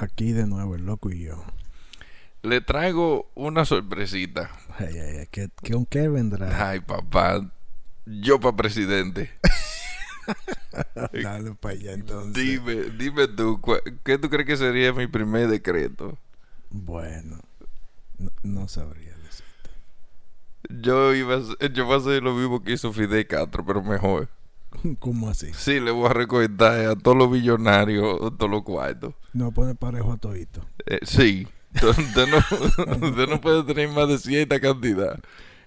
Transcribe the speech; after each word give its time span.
Aquí 0.00 0.32
de 0.32 0.46
nuevo 0.46 0.74
el 0.76 0.86
loco 0.86 1.10
y 1.10 1.24
yo. 1.24 1.44
Le 2.42 2.62
traigo 2.62 3.30
una 3.34 3.66
sorpresita. 3.66 4.50
Ay, 4.78 4.98
ay, 4.98 5.16
ay, 5.18 5.28
¿qué, 5.30 5.50
qué, 5.62 5.74
¿Con 5.74 5.84
qué 5.84 6.08
vendrá? 6.08 6.70
Ay, 6.70 6.80
papá. 6.80 7.46
Yo 8.06 8.40
para 8.40 8.56
presidente. 8.56 9.30
Dale 11.22 11.54
para 11.54 11.74
allá 11.74 11.92
entonces. 11.92 12.32
Dime, 12.42 12.84
dime 12.96 13.28
tú, 13.28 13.60
¿cuál- 13.60 13.82
¿qué 14.02 14.16
tú 14.16 14.30
crees 14.30 14.46
que 14.46 14.56
sería 14.56 14.92
mi 14.94 15.06
primer 15.06 15.48
decreto? 15.48 16.16
Bueno, 16.70 17.40
no, 18.16 18.30
no 18.42 18.68
sabría 18.68 19.14
decirte. 19.18 19.70
Yo 20.70 21.14
iba 21.14 21.34
a 21.36 21.66
yo 21.72 21.84
voy 21.84 21.94
a 21.94 21.98
hacer 21.98 22.22
lo 22.22 22.34
mismo 22.34 22.62
que 22.62 22.72
hizo 22.72 22.92
Fidel 22.92 23.26
Castro, 23.26 23.66
pero 23.66 23.82
mejor. 23.82 24.28
¿Cómo 24.98 25.28
así? 25.28 25.48
Sí, 25.54 25.80
le 25.80 25.90
voy 25.90 26.06
a 26.06 26.12
recortar 26.12 26.86
a 26.86 26.96
todos 26.96 27.16
los 27.16 27.30
billonarios, 27.30 28.18
todos 28.36 28.50
los 28.50 28.62
cuartos. 28.62 29.14
No 29.32 29.52
pone 29.52 29.74
parejo 29.74 30.12
a 30.12 30.16
todito. 30.16 30.64
Eh, 30.86 31.00
sí. 31.02 31.46
Usted 31.74 32.26
no, 32.28 32.38
usted 33.06 33.28
no 33.28 33.40
puede 33.40 33.62
tener 33.62 33.88
más 33.90 34.08
de 34.08 34.18
cierta 34.18 34.58
cantidad 34.58 35.20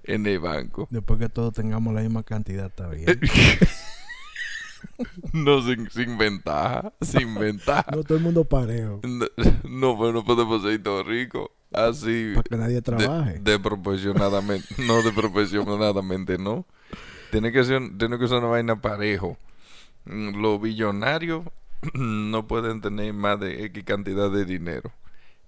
en 0.04 0.26
el 0.28 0.40
banco. 0.40 0.88
Después 0.92 1.18
que 1.18 1.30
todos 1.30 1.54
tengamos 1.54 1.94
la 1.94 2.02
misma 2.02 2.24
cantidad, 2.24 2.66
está 2.66 2.88
bien. 2.90 3.20
No 5.32 5.62
sin, 5.62 5.90
sin 5.90 6.18
ventaja, 6.18 6.92
sin 7.02 7.34
ventaja. 7.36 7.86
No 7.96 8.04
todo 8.04 8.18
el 8.18 8.24
mundo 8.24 8.44
parejo. 8.44 9.00
No, 9.04 9.26
no, 9.64 9.98
pues 9.98 10.14
no 10.14 10.24
podemos 10.26 10.62
ser 10.62 10.84
todos 10.84 11.08
ricos. 11.08 11.50
Así. 11.72 12.34
Para 12.36 12.44
que 12.44 12.58
nadie 12.58 12.76
de- 12.76 12.82
trabaje. 12.82 13.40
Desproporcionadamente. 13.42 14.68
no, 14.86 15.02
desproporcionadamente, 15.02 16.38
no. 16.38 16.66
Tiene 17.34 17.52
que 17.52 17.64
ser, 17.64 17.82
tiene 17.98 18.20
que 18.20 18.26
una 18.26 18.48
vaina 18.48 18.80
parejo. 18.82 19.38
Mm, 20.06 20.42
Los 20.42 20.62
billonarios 20.62 21.46
no 21.96 22.48
pueden 22.48 22.82
tener 22.82 23.14
más 23.14 23.40
de 23.40 23.66
X 23.66 23.84
cantidad 23.86 24.32
de 24.32 24.46
dinero. 24.46 24.92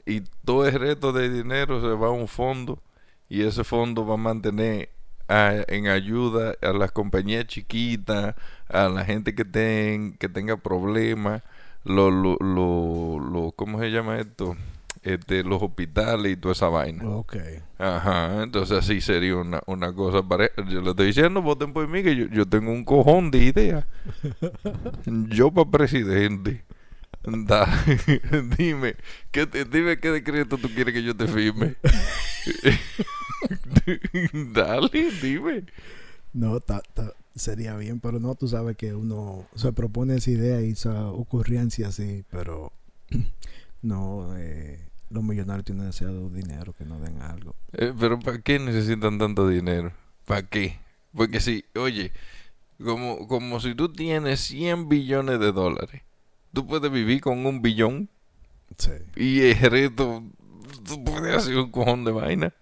Y 0.05 0.21
todo 0.45 0.67
el 0.67 0.79
resto 0.79 1.13
de 1.13 1.29
dinero 1.29 1.81
se 1.81 1.87
va 1.99 2.07
a 2.07 2.11
un 2.11 2.27
fondo. 2.27 2.79
Y 3.29 3.43
ese 3.43 3.63
fondo 3.63 4.05
va 4.07 4.15
a 4.15 4.17
mantener 4.17 4.89
en 5.29 5.87
ayuda 5.87 6.55
a 6.61 6.73
las 6.73 6.91
compañías 6.91 7.47
chiquitas, 7.47 8.35
a 8.69 8.89
la 8.89 9.05
gente 9.05 9.35
que, 9.35 9.45
ten, 9.45 10.17
que 10.17 10.29
tenga 10.29 10.57
problemas, 10.57 11.43
lo, 11.85 12.11
lo, 12.11 12.37
lo, 12.41 13.19
lo- 13.19 13.51
¿cómo 13.53 13.79
se 13.79 13.91
llama 13.91 14.19
esto? 14.19 14.57
Este, 15.05 15.43
los 15.43 15.61
hospitales 15.61 16.33
y 16.33 16.35
toda 16.35 16.53
esa 16.53 16.67
vaina. 16.67 17.07
Ok. 17.07 17.35
Ajá, 17.77 18.41
entonces 18.41 18.79
así 18.79 19.01
sería 19.01 19.35
una, 19.35 19.61
una 19.67 19.93
cosa 19.93 20.27
pareja. 20.27 20.67
Yo 20.67 20.81
le 20.81 20.89
estoy 20.89 21.05
diciendo, 21.07 21.43
voten 21.43 21.73
por 21.73 21.87
mí, 21.87 22.01
que 22.01 22.15
yo, 22.15 22.25
yo 22.25 22.47
tengo 22.47 22.71
un 22.71 22.83
cojón 22.83 23.29
de 23.29 23.37
ideas. 23.37 23.85
yo 25.29 25.51
para 25.51 25.69
presidente. 25.69 26.65
Da, 27.23 27.67
dime, 28.57 28.95
¿qué 29.31 29.45
te- 29.47 29.65
dime 29.65 29.97
qué 29.99 30.11
decreto 30.11 30.57
tú 30.57 30.69
quieres 30.69 30.93
que 30.93 31.03
yo 31.03 31.15
te 31.15 31.27
firme. 31.27 31.75
Dale, 34.53 35.11
dime. 35.21 35.65
No, 36.33 36.59
ta- 36.59 36.81
ta- 36.93 37.13
sería 37.35 37.75
bien, 37.77 37.99
pero 37.99 38.19
no, 38.19 38.35
tú 38.35 38.47
sabes 38.47 38.75
que 38.77 38.93
uno 38.93 39.45
se 39.55 39.71
propone 39.73 40.15
esa 40.15 40.31
idea 40.31 40.61
y 40.61 40.71
esa 40.71 41.07
ocurrencia 41.11 41.89
así, 41.89 42.23
pero 42.31 42.71
no, 43.81 44.35
eh, 44.37 44.79
los 45.09 45.23
millonarios 45.23 45.65
tienen 45.65 45.83
demasiado 45.83 46.29
dinero 46.29 46.73
que 46.73 46.85
no 46.85 46.99
den 46.99 47.21
algo. 47.21 47.55
Eh, 47.73 47.93
pero 47.99 48.19
¿para 48.19 48.39
qué 48.39 48.59
necesitan 48.59 49.17
tanto 49.17 49.47
dinero? 49.47 49.91
¿Para 50.25 50.43
qué? 50.43 50.79
Porque 51.13 51.39
si, 51.39 51.63
oye, 51.75 52.11
como, 52.83 53.27
como 53.27 53.59
si 53.59 53.75
tú 53.75 53.89
tienes 53.89 54.39
100 54.41 54.89
billones 54.89 55.39
de 55.39 55.51
dólares, 55.51 56.01
tú 56.53 56.65
puedes 56.67 56.91
vivir 56.91 57.21
con 57.21 57.45
un 57.45 57.61
billón 57.61 58.09
Sí. 58.77 58.91
y 59.15 59.41
el 59.41 59.59
resto, 59.59 60.23
tú 60.87 61.03
puedes 61.03 61.35
hacer 61.35 61.57
un 61.57 61.71
cojón 61.71 62.03
de 62.03 62.11
vaina. 62.11 62.53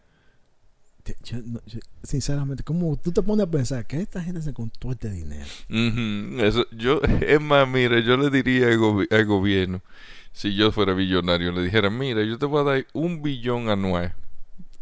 Te- 1.04 1.18
yo 1.24 1.38
no- 1.46 1.60
yo- 1.66 1.80
sinceramente, 2.02 2.64
¿cómo 2.64 2.96
tú 2.96 3.12
te 3.12 3.22
pones 3.22 3.46
a 3.46 3.52
pensar 3.52 3.86
que 3.86 4.00
esta 4.02 4.24
gente 4.24 4.42
se 4.42 4.54
con 4.54 4.70
todo 4.70 4.94
este 4.94 5.10
dinero? 5.10 5.46
Eso, 6.40 6.66
yo, 6.72 7.02
es 7.22 7.42
más, 7.42 7.68
mira, 7.68 8.00
yo 8.00 8.16
le 8.18 8.30
diría 8.30 8.68
al, 8.68 8.78
gobi- 8.78 9.14
al 9.14 9.26
gobierno, 9.26 9.82
si 10.32 10.56
yo 10.56 10.72
fuera 10.72 10.94
billonario, 10.94 11.52
le 11.52 11.62
dijera, 11.62 11.90
mira, 11.90 12.24
yo 12.24 12.38
te 12.38 12.46
voy 12.46 12.62
a 12.62 12.64
dar 12.64 12.88
un 12.94 13.22
billón 13.22 13.70
anual 13.70 14.16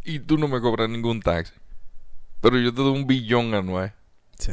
y 0.04 0.20
tú 0.20 0.38
no 0.38 0.48
me 0.48 0.62
cobras 0.62 0.90
ningún 0.90 1.22
tax, 1.22 1.54
pero 2.40 2.60
yo 2.60 2.72
te 2.74 2.82
doy 2.82 2.94
un 3.00 3.08
billón 3.08 3.54
anual. 3.56 3.94
Sí. 4.38 4.52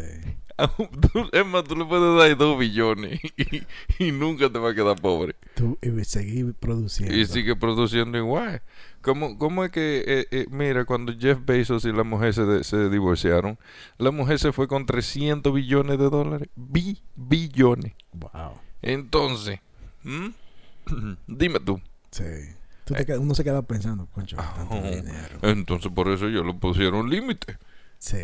Es 1.32 1.46
más, 1.46 1.64
tú 1.64 1.76
le 1.76 1.84
puedes 1.84 2.18
dar 2.18 2.36
dos 2.36 2.58
billones 2.58 3.20
y, 3.36 3.62
y 4.04 4.12
nunca 4.12 4.50
te 4.50 4.58
va 4.58 4.70
a 4.70 4.74
quedar 4.74 5.00
pobre. 5.00 5.36
Tú 5.54 5.78
y 5.82 6.04
seguir 6.04 6.54
produciendo. 6.54 7.14
Y 7.14 7.26
sigue 7.26 7.54
produciendo 7.56 8.18
igual. 8.18 8.62
¿Cómo, 9.00 9.38
cómo 9.38 9.64
es 9.64 9.70
que, 9.70 10.02
eh, 10.06 10.26
eh, 10.32 10.46
mira, 10.50 10.84
cuando 10.84 11.12
Jeff 11.16 11.38
Bezos 11.44 11.84
y 11.84 11.92
la 11.92 12.02
mujer 12.02 12.34
se, 12.34 12.44
de- 12.44 12.64
se 12.64 12.90
divorciaron, 12.90 13.58
la 13.98 14.10
mujer 14.10 14.38
se 14.40 14.52
fue 14.52 14.66
con 14.66 14.84
300 14.86 15.52
billones 15.54 15.98
de 15.98 16.10
dólares? 16.10 16.48
Bi 16.56 17.00
billones. 17.14 17.92
Wow. 18.12 18.54
Entonces, 18.82 19.60
dime 21.26 21.60
tú. 21.60 21.80
Sí. 22.10 22.24
Tú 22.84 22.94
te 22.94 23.18
uno 23.18 23.34
se 23.34 23.44
queda 23.44 23.62
pensando, 23.62 24.06
concho, 24.06 24.36
tanto 24.36 24.74
Oh. 24.74 24.80
dinero. 24.82 25.38
Entonces, 25.42 25.92
por 25.92 26.08
eso 26.08 26.28
yo 26.28 26.42
le 26.42 26.54
pusieron 26.54 27.10
límite. 27.10 27.58
Sí. 27.98 28.16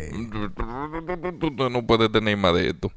Tú 1.39 1.69
no 1.69 1.85
puedes 1.85 2.11
tener 2.11 2.37
más 2.37 2.53
de 2.53 2.69
esto. 2.69 2.91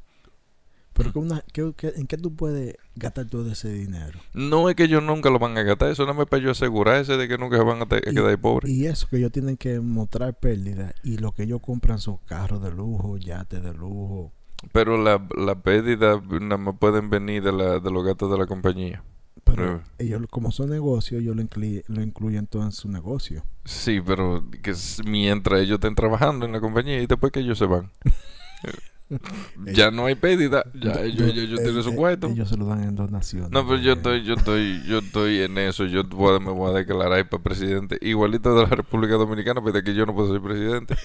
Pero 0.92 1.12
que 1.12 1.18
una- 1.20 1.44
que- 1.52 1.72
que- 1.76 1.92
¿en 1.96 2.08
qué 2.08 2.16
tú 2.16 2.34
puedes 2.34 2.74
gastar 2.96 3.26
todo 3.26 3.50
ese 3.52 3.72
dinero? 3.72 4.18
No 4.34 4.68
es 4.68 4.74
que 4.74 4.84
ellos 4.84 5.00
nunca 5.02 5.30
lo 5.30 5.38
van 5.38 5.56
a 5.56 5.62
gastar, 5.62 5.90
eso 5.92 6.04
no 6.06 6.12
me 6.14 6.26
para 6.26 6.42
yo 6.42 6.50
asegurarse 6.50 7.16
de 7.16 7.28
que 7.28 7.38
nunca 7.38 7.56
se 7.56 7.62
van 7.62 7.80
a 7.82 7.86
te- 7.86 7.96
a 8.08 8.10
Y- 8.10 8.14
quedar 8.14 8.40
pobres. 8.40 8.68
Y 8.72 8.86
eso 8.86 9.06
que 9.08 9.18
ellos 9.18 9.30
tienen 9.30 9.56
que 9.56 9.78
mostrar 9.78 10.34
pérdida 10.38 10.92
y 11.04 11.18
lo 11.18 11.30
que 11.30 11.44
ellos 11.44 11.60
compran 11.62 12.00
son 12.00 12.16
carros 12.26 12.60
de 12.62 12.72
lujo, 12.72 13.16
yates 13.16 13.62
de 13.62 13.74
lujo. 13.74 14.32
Pero 14.72 15.00
la, 15.00 15.24
la 15.36 15.54
pérdida 15.62 16.20
nada 16.40 16.56
más 16.58 16.74
pueden 16.80 17.10
venir 17.10 17.44
de, 17.44 17.52
la, 17.52 17.78
de 17.78 17.90
los 17.92 18.04
gastos 18.04 18.32
de 18.32 18.38
la 18.38 18.46
compañía. 18.46 19.04
Pero 19.54 19.82
ellos, 19.98 20.22
como 20.30 20.52
son 20.52 20.70
negocios, 20.70 21.20
ellos 21.20 21.34
lo, 21.34 21.42
incluyen, 21.42 21.82
lo 21.88 22.02
incluyen 22.02 22.46
todo 22.46 22.62
en 22.62 22.72
su 22.72 22.88
negocio. 22.88 23.44
Sí, 23.64 24.00
pero 24.00 24.44
que 24.62 24.74
mientras 25.04 25.60
ellos 25.60 25.76
estén 25.76 25.94
trabajando 25.94 26.46
en 26.46 26.52
la 26.52 26.60
compañía 26.60 27.00
y 27.00 27.06
después 27.06 27.32
que 27.32 27.40
ellos 27.40 27.58
se 27.58 27.66
van. 27.66 27.90
ya 29.72 29.90
no 29.90 30.06
hay 30.06 30.14
pérdida, 30.14 30.64
ya 30.74 31.00
ellos, 31.02 31.28
ellos, 31.28 31.44
ellos 31.44 31.62
tienen 31.62 31.82
su 31.82 31.90
Eh, 31.90 31.94
cuarto. 31.96 32.26
Ellos 32.28 32.48
se 32.48 32.56
lo 32.56 32.66
dan 32.66 32.82
en 32.82 32.94
donaciones. 32.94 33.50
No, 33.50 33.66
pero 33.66 33.80
yo 33.80 33.92
Eh, 33.92 33.94
estoy, 33.96 34.22
yo 34.24 34.34
estoy, 34.34 34.82
yo 34.86 34.98
estoy 34.98 35.38
en 35.40 35.56
eso. 35.58 35.86
Yo 35.86 36.04
voy 36.04 36.38
me 36.40 36.50
voy 36.50 36.70
a 36.70 36.74
declarar 36.74 37.28
para 37.28 37.42
presidente. 37.42 37.98
Igualito 38.02 38.54
de 38.54 38.62
la 38.62 38.68
República 38.68 39.14
Dominicana, 39.14 39.60
pero 39.62 39.72
de 39.72 39.82
que 39.82 39.94
yo 39.94 40.04
no 40.06 40.14
puedo 40.14 40.32
ser 40.32 40.42
presidente. 40.42 40.96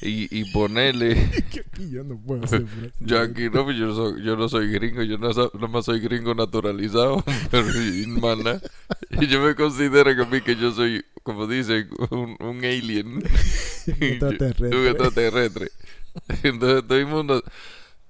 Y, 0.00 0.28
y 0.30 0.52
ponerle, 0.52 1.16
yo 1.90 2.04
no 2.04 2.16
puedo 2.18 2.46
ser 2.46 2.64
presidente. 2.64 2.94
yo 3.00 3.20
aquí 3.20 3.50
no, 3.50 3.68
yo, 3.72 3.92
soy, 3.94 4.22
yo 4.22 4.36
no 4.36 4.48
soy 4.48 4.70
gringo, 4.70 5.02
yo 5.02 5.18
no, 5.18 5.32
so- 5.32 5.50
nomás 5.58 5.86
soy 5.86 5.98
gringo 5.98 6.34
naturalizado. 6.36 7.24
Pero 7.50 7.66
y. 7.82 8.06
Y 9.20 9.26
yo 9.26 9.40
me 9.42 9.54
considero 9.56 10.14
que 10.14 10.22
a 10.22 10.26
mí 10.26 10.40
que 10.40 10.54
yo 10.54 10.70
soy, 10.70 11.04
como 11.24 11.46
dicen, 11.48 11.88
un, 12.10 12.36
un 12.38 12.64
alien. 12.64 13.14
Un 13.16 13.22
extraterrestre. 14.86 15.68
Entonces 16.42 16.86
todo 16.86 16.98
el 16.98 17.06
mundo, 17.06 17.42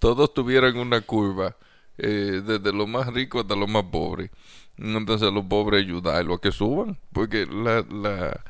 todos 0.00 0.34
tuvieran 0.34 0.78
una 0.78 1.02
curva, 1.02 1.56
eh, 1.98 2.42
desde 2.46 2.72
lo 2.74 2.88
más 2.88 3.12
rico 3.14 3.40
hasta 3.40 3.56
lo 3.56 3.68
más 3.68 3.84
pobre. 3.86 4.32
Entonces 4.78 5.32
los 5.32 5.46
pobres 5.46 5.84
ayudarlos 5.84 6.38
a 6.38 6.42
que 6.42 6.52
suban, 6.52 6.98
porque 7.14 7.46
la, 7.46 7.84
la, 7.90 8.44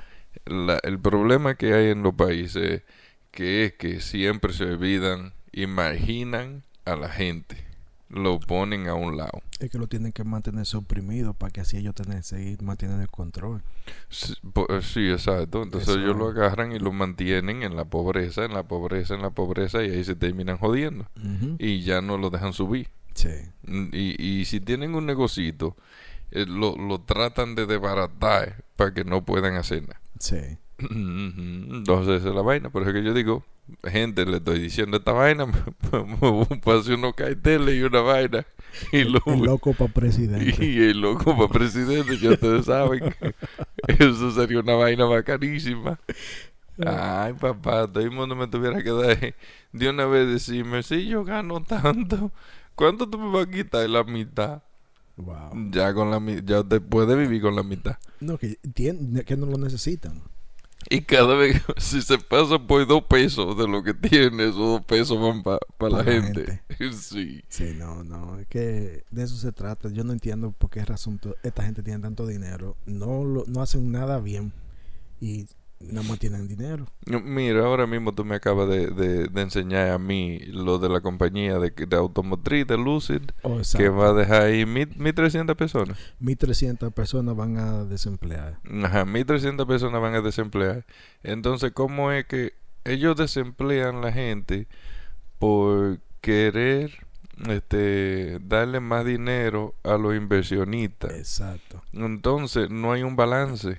la- 0.46 0.80
el 0.84 1.00
problema 1.00 1.56
que 1.56 1.74
hay 1.74 1.90
en 1.92 2.04
los 2.04 2.14
países 2.16 2.84
que 3.32 3.66
es 3.66 3.74
que 3.74 4.00
siempre 4.02 4.54
se 4.54 4.64
olvidan, 4.66 5.34
imaginan 5.52 6.64
a 6.86 6.96
la 6.96 7.10
gente, 7.10 7.67
lo 8.10 8.40
ponen 8.40 8.88
a 8.88 8.94
un 8.94 9.16
lado. 9.16 9.42
Es 9.60 9.70
que 9.70 9.78
lo 9.78 9.86
tienen 9.86 10.12
que 10.12 10.24
mantener 10.24 10.64
oprimido 10.74 11.34
para 11.34 11.50
que 11.50 11.60
así 11.60 11.76
ellos 11.76 11.94
tengan, 11.94 12.22
seguir 12.22 12.62
manteniendo 12.62 13.02
el 13.02 13.10
control. 13.10 13.62
Sí, 14.08 14.34
eh, 14.68 14.80
sí, 14.82 15.10
exacto. 15.10 15.62
Entonces 15.62 15.88
Eso- 15.90 15.98
ellos 16.00 16.16
lo 16.16 16.28
agarran 16.28 16.72
y 16.72 16.78
lo 16.78 16.92
mantienen 16.92 17.62
en 17.62 17.76
la 17.76 17.84
pobreza, 17.84 18.44
en 18.44 18.54
la 18.54 18.62
pobreza, 18.62 19.14
en 19.14 19.22
la 19.22 19.30
pobreza 19.30 19.82
y 19.84 19.90
ahí 19.90 20.04
se 20.04 20.14
terminan 20.14 20.56
jodiendo. 20.58 21.06
Y 21.58 21.82
ya 21.82 22.00
no 22.00 22.16
lo 22.18 22.30
dejan 22.30 22.52
subir. 22.52 22.88
Sí. 23.14 23.28
Mm, 23.64 23.88
Y, 23.92 24.22
y 24.40 24.44
si 24.44 24.60
tienen 24.60 24.94
un 24.94 25.04
negocito, 25.06 25.76
eh, 26.30 26.46
lo, 26.46 26.76
lo 26.76 27.00
tratan 27.00 27.54
de 27.54 27.66
desbaratar 27.66 28.64
para 28.76 28.94
que 28.94 29.04
no 29.04 29.24
puedan 29.24 29.56
hacer 29.56 29.82
nada. 29.82 30.00
Sí. 30.20 30.36
Entonces 30.78 32.20
esa 32.20 32.28
es 32.30 32.34
la 32.34 32.42
vaina. 32.42 32.70
Por 32.70 32.82
eso 32.82 32.92
que 32.92 33.02
yo 33.02 33.14
digo, 33.14 33.44
gente, 33.84 34.24
le 34.26 34.38
estoy 34.38 34.60
diciendo 34.60 34.96
esta 34.96 35.12
vaina, 35.12 35.46
para 36.64 36.78
hacer 36.78 36.94
unos 36.94 37.14
carteles 37.14 37.76
y 37.76 37.82
una 37.82 38.00
vaina. 38.00 38.46
Y, 38.92 39.04
lo, 39.04 39.20
El 39.26 39.40
loco 39.40 39.72
para 39.72 39.92
presidente. 39.92 40.64
y 40.64 40.78
el 40.82 41.00
loco 41.00 41.36
para 41.36 41.48
presidente, 41.48 42.18
ya 42.18 42.30
ustedes 42.30 42.66
saben. 42.66 43.14
que 43.18 43.34
Eso 44.04 44.30
sería 44.32 44.60
una 44.60 44.74
vaina 44.74 45.04
bacanísima. 45.04 45.98
Ay, 46.84 47.32
papá, 47.32 47.90
todo 47.90 48.04
el 48.04 48.10
mundo 48.10 48.36
me 48.36 48.46
tuviera 48.46 48.82
que 48.82 48.90
dar 48.90 49.34
de 49.72 49.88
una 49.88 50.06
vez 50.06 50.28
decirme, 50.28 50.82
si 50.82 51.06
yo 51.06 51.24
gano 51.24 51.62
tanto, 51.62 52.30
¿cuánto 52.74 53.08
tú 53.08 53.18
me 53.18 53.30
vas 53.30 53.48
a 53.48 53.50
quitar 53.50 53.88
la 53.88 54.04
mitad? 54.04 54.62
Wow. 55.16 55.70
Ya 55.72 55.92
con 55.92 56.10
la 56.10 56.20
ya 56.44 56.60
usted 56.60 56.80
puede 56.80 57.16
vivir 57.16 57.42
con 57.42 57.56
la 57.56 57.64
mitad. 57.64 57.98
No, 58.20 58.38
que, 58.38 58.58
que 58.74 59.36
no 59.36 59.46
lo 59.46 59.58
necesitan. 59.58 60.22
Y 60.90 61.02
cada 61.02 61.34
vez, 61.34 61.62
si 61.76 62.00
se 62.02 62.18
pasa 62.18 62.58
por 62.58 62.86
dos 62.86 63.02
pesos 63.04 63.56
de 63.58 63.68
lo 63.68 63.82
que 63.82 63.94
tiene, 63.94 64.44
esos 64.44 64.56
dos 64.56 64.84
pesos 64.84 65.20
van 65.20 65.42
para 65.42 65.56
la, 65.56 65.76
Pa' 65.76 65.88
la 65.90 66.04
gente. 66.04 66.62
Sí. 66.92 67.42
Sí, 67.48 67.74
no, 67.76 68.04
no, 68.04 68.38
es 68.38 68.46
que 68.46 69.04
de 69.10 69.22
eso 69.22 69.36
se 69.36 69.52
trata. 69.52 69.88
Yo 69.90 70.04
no 70.04 70.12
entiendo 70.12 70.52
por 70.52 70.70
qué 70.70 70.84
razón 70.84 71.20
esta 71.42 71.64
gente 71.64 71.82
tiene 71.82 72.00
tanto 72.00 72.26
dinero. 72.26 72.76
No, 72.86 73.24
lo, 73.24 73.44
no 73.46 73.62
hacen 73.62 73.90
nada 73.90 74.20
bien 74.20 74.52
y 75.20 75.46
nada 75.80 76.06
más 76.08 76.18
tienen 76.18 76.48
dinero. 76.48 76.86
Mira, 77.06 77.64
ahora 77.64 77.86
mismo 77.86 78.12
tú 78.14 78.24
me 78.24 78.34
acabas 78.34 78.68
de, 78.68 78.88
de- 78.88 79.28
de 79.28 79.40
enseñar 79.42 79.90
a 79.90 79.98
mí 79.98 80.38
lo 80.46 80.78
de 80.78 80.88
la 80.88 81.00
compañía 81.00 81.58
de, 81.58 81.70
de 81.70 81.96
automotriz 81.96 82.66
de 82.66 82.76
Lucid, 82.76 83.22
Oh, 83.42 83.60
que 83.76 83.88
va 83.88 84.08
a 84.10 84.12
dejar 84.12 84.42
ahí 84.42 84.66
mil- 84.66 84.96
1.300 84.98 85.54
personas. 85.56 85.96
1.300 86.20 86.92
personas 86.92 87.36
van 87.36 87.56
a 87.58 87.84
desemplear. 87.84 88.58
Ajá, 88.82 89.04
1.300 89.04 89.66
personas 89.66 90.00
van 90.00 90.14
a 90.14 90.20
desemplear. 90.20 90.84
Entonces, 91.22 91.72
¿cómo 91.72 92.10
es 92.12 92.26
que 92.26 92.54
ellos 92.84 93.16
desemplean 93.16 94.00
la 94.00 94.12
gente 94.12 94.66
por 95.38 96.00
querer 96.20 97.06
este, 97.48 98.38
darle 98.40 98.80
más 98.80 99.04
dinero 99.04 99.74
a 99.84 99.96
los 99.96 100.16
inversionistas? 100.16 101.12
Exacto. 101.12 101.82
Entonces, 101.92 102.70
no 102.70 102.92
hay 102.92 103.02
un 103.02 103.14
balance. 103.16 103.78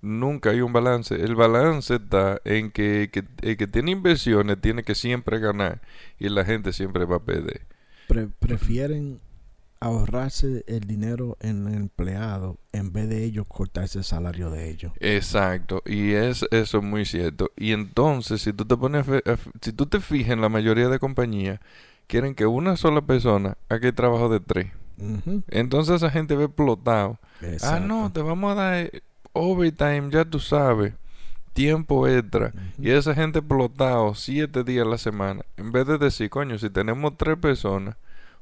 Nunca 0.00 0.50
hay 0.50 0.60
un 0.60 0.72
balance. 0.72 1.14
El 1.14 1.34
balance 1.34 1.96
está 1.96 2.40
en 2.44 2.70
que, 2.70 3.10
que 3.12 3.24
el 3.42 3.56
que 3.56 3.66
tiene 3.66 3.90
inversiones 3.92 4.60
tiene 4.60 4.82
que 4.84 4.94
siempre 4.94 5.38
ganar 5.40 5.80
y 6.18 6.28
la 6.28 6.44
gente 6.44 6.72
siempre 6.72 7.04
va 7.04 7.16
a 7.16 7.24
perder. 7.24 7.62
Pre- 8.06 8.28
prefieren 8.28 9.20
ahorrarse 9.80 10.64
el 10.66 10.80
dinero 10.80 11.36
en 11.40 11.68
el 11.68 11.74
empleado 11.74 12.58
en 12.72 12.92
vez 12.92 13.08
de 13.08 13.24
ellos 13.24 13.46
cortarse 13.48 13.98
el 13.98 14.04
salario 14.04 14.50
de 14.50 14.70
ellos. 14.70 14.92
Exacto, 15.00 15.82
y 15.86 16.12
es 16.12 16.44
eso 16.50 16.78
es 16.78 16.84
muy 16.84 17.04
cierto. 17.04 17.50
Y 17.56 17.72
entonces, 17.72 18.42
si 18.42 18.52
tú 18.52 18.64
te 18.64 18.76
pones, 18.76 19.06
si 19.62 19.72
tú 19.72 19.86
te 19.86 20.00
fijas 20.00 20.32
en 20.32 20.40
la 20.40 20.48
mayoría 20.48 20.88
de 20.88 20.98
compañías, 20.98 21.60
quieren 22.08 22.34
que 22.34 22.46
una 22.46 22.76
sola 22.76 23.02
persona 23.02 23.56
haga 23.68 23.88
el 23.88 23.94
trabajo 23.94 24.28
de 24.28 24.40
tres. 24.40 24.72
Entonces 25.48 25.96
esa 25.96 26.10
gente 26.10 26.34
ve 26.36 26.44
explotado. 26.44 27.18
Ah, 27.62 27.78
no, 27.80 28.12
te 28.12 28.20
vamos 28.22 28.52
a 28.52 28.54
dar 28.56 28.74
eh, 28.76 29.02
overtime, 29.38 30.08
ya 30.10 30.24
tú 30.24 30.38
sabes, 30.40 30.94
tiempo 31.52 32.06
extra. 32.06 32.52
Y 32.78 32.90
esa 32.90 33.14
gente 33.14 33.38
explotado 33.40 34.14
siete 34.14 34.64
días 34.64 34.86
a 34.86 34.90
la 34.90 34.98
semana. 34.98 35.42
En 35.56 35.72
vez 35.72 35.86
de 35.86 35.98
decir, 35.98 36.30
coño, 36.30 36.58
si 36.58 36.70
tenemos 36.70 37.16
tres 37.16 37.36
personas, 37.38 37.96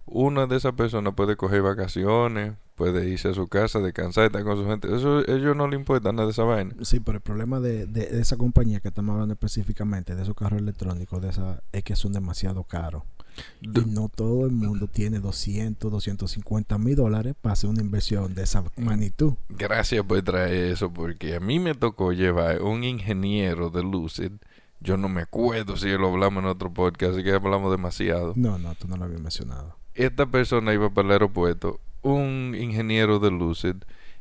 una 0.06 0.46
de 0.46 0.56
esas 0.56 0.72
personas 0.74 1.14
puede 1.14 1.36
coger 1.36 1.62
vacaciones, 1.62 2.54
puede 2.76 3.08
irse 3.08 3.28
a 3.28 3.34
su 3.34 3.48
casa, 3.48 3.80
descansar, 3.80 4.26
estar 4.26 4.44
con 4.44 4.56
su 4.56 4.64
gente. 4.66 4.94
Eso 4.94 5.18
a 5.18 5.22
ellos 5.32 5.56
no 5.56 5.66
le 5.66 5.76
importa 5.76 6.12
nada 6.12 6.26
de 6.26 6.32
esa 6.32 6.44
vaina. 6.44 6.74
Sí, 6.82 7.00
pero 7.00 7.16
el 7.16 7.22
problema 7.22 7.58
de, 7.58 7.86
de- 7.86 8.06
de 8.06 8.20
esa 8.20 8.36
compañía 8.36 8.80
que 8.80 8.88
estamos 8.88 9.14
hablando 9.14 9.32
específicamente, 9.34 10.14
de 10.14 10.22
esos 10.22 10.34
carros 10.36 10.60
electrónicos, 10.60 11.20
de 11.22 11.30
esa, 11.30 11.62
es 11.72 11.82
que 11.82 11.96
son 11.96 12.12
demasiado 12.12 12.62
caros. 12.64 13.02
Y 13.60 13.68
no 13.68 14.08
todo 14.08 14.46
el 14.46 14.52
mundo 14.52 14.86
tiene 14.86 15.20
200, 15.20 15.90
250 15.90 16.78
mil 16.78 16.96
dólares 16.96 17.34
para 17.40 17.54
hacer 17.54 17.70
una 17.70 17.80
inversión 17.80 18.34
de 18.34 18.42
esa 18.42 18.64
magnitud. 18.76 19.34
Gracias 19.48 20.04
por 20.04 20.22
traer 20.22 20.72
eso, 20.72 20.92
porque 20.92 21.36
a 21.36 21.40
mí 21.40 21.58
me 21.58 21.74
tocó 21.74 22.12
llevar 22.12 22.62
un 22.62 22.84
ingeniero 22.84 23.70
de 23.70 23.82
Lucid. 23.82 24.32
Yo 24.80 24.96
no 24.96 25.08
me 25.08 25.22
acuerdo 25.22 25.76
si 25.76 25.88
lo 25.88 26.08
hablamos 26.08 26.44
en 26.44 26.50
otro 26.50 26.72
podcast, 26.72 27.14
así 27.14 27.24
que 27.24 27.32
hablamos 27.32 27.70
demasiado. 27.70 28.34
No, 28.36 28.58
no, 28.58 28.74
tú 28.74 28.88
no 28.88 28.96
lo 28.96 29.04
habías 29.04 29.20
mencionado. 29.20 29.76
Esta 29.94 30.26
persona 30.26 30.74
iba 30.74 30.90
para 30.90 31.06
el 31.06 31.12
aeropuerto, 31.12 31.80
un 32.02 32.54
ingeniero 32.58 33.18
de 33.18 33.30
Lucid, 33.30 33.76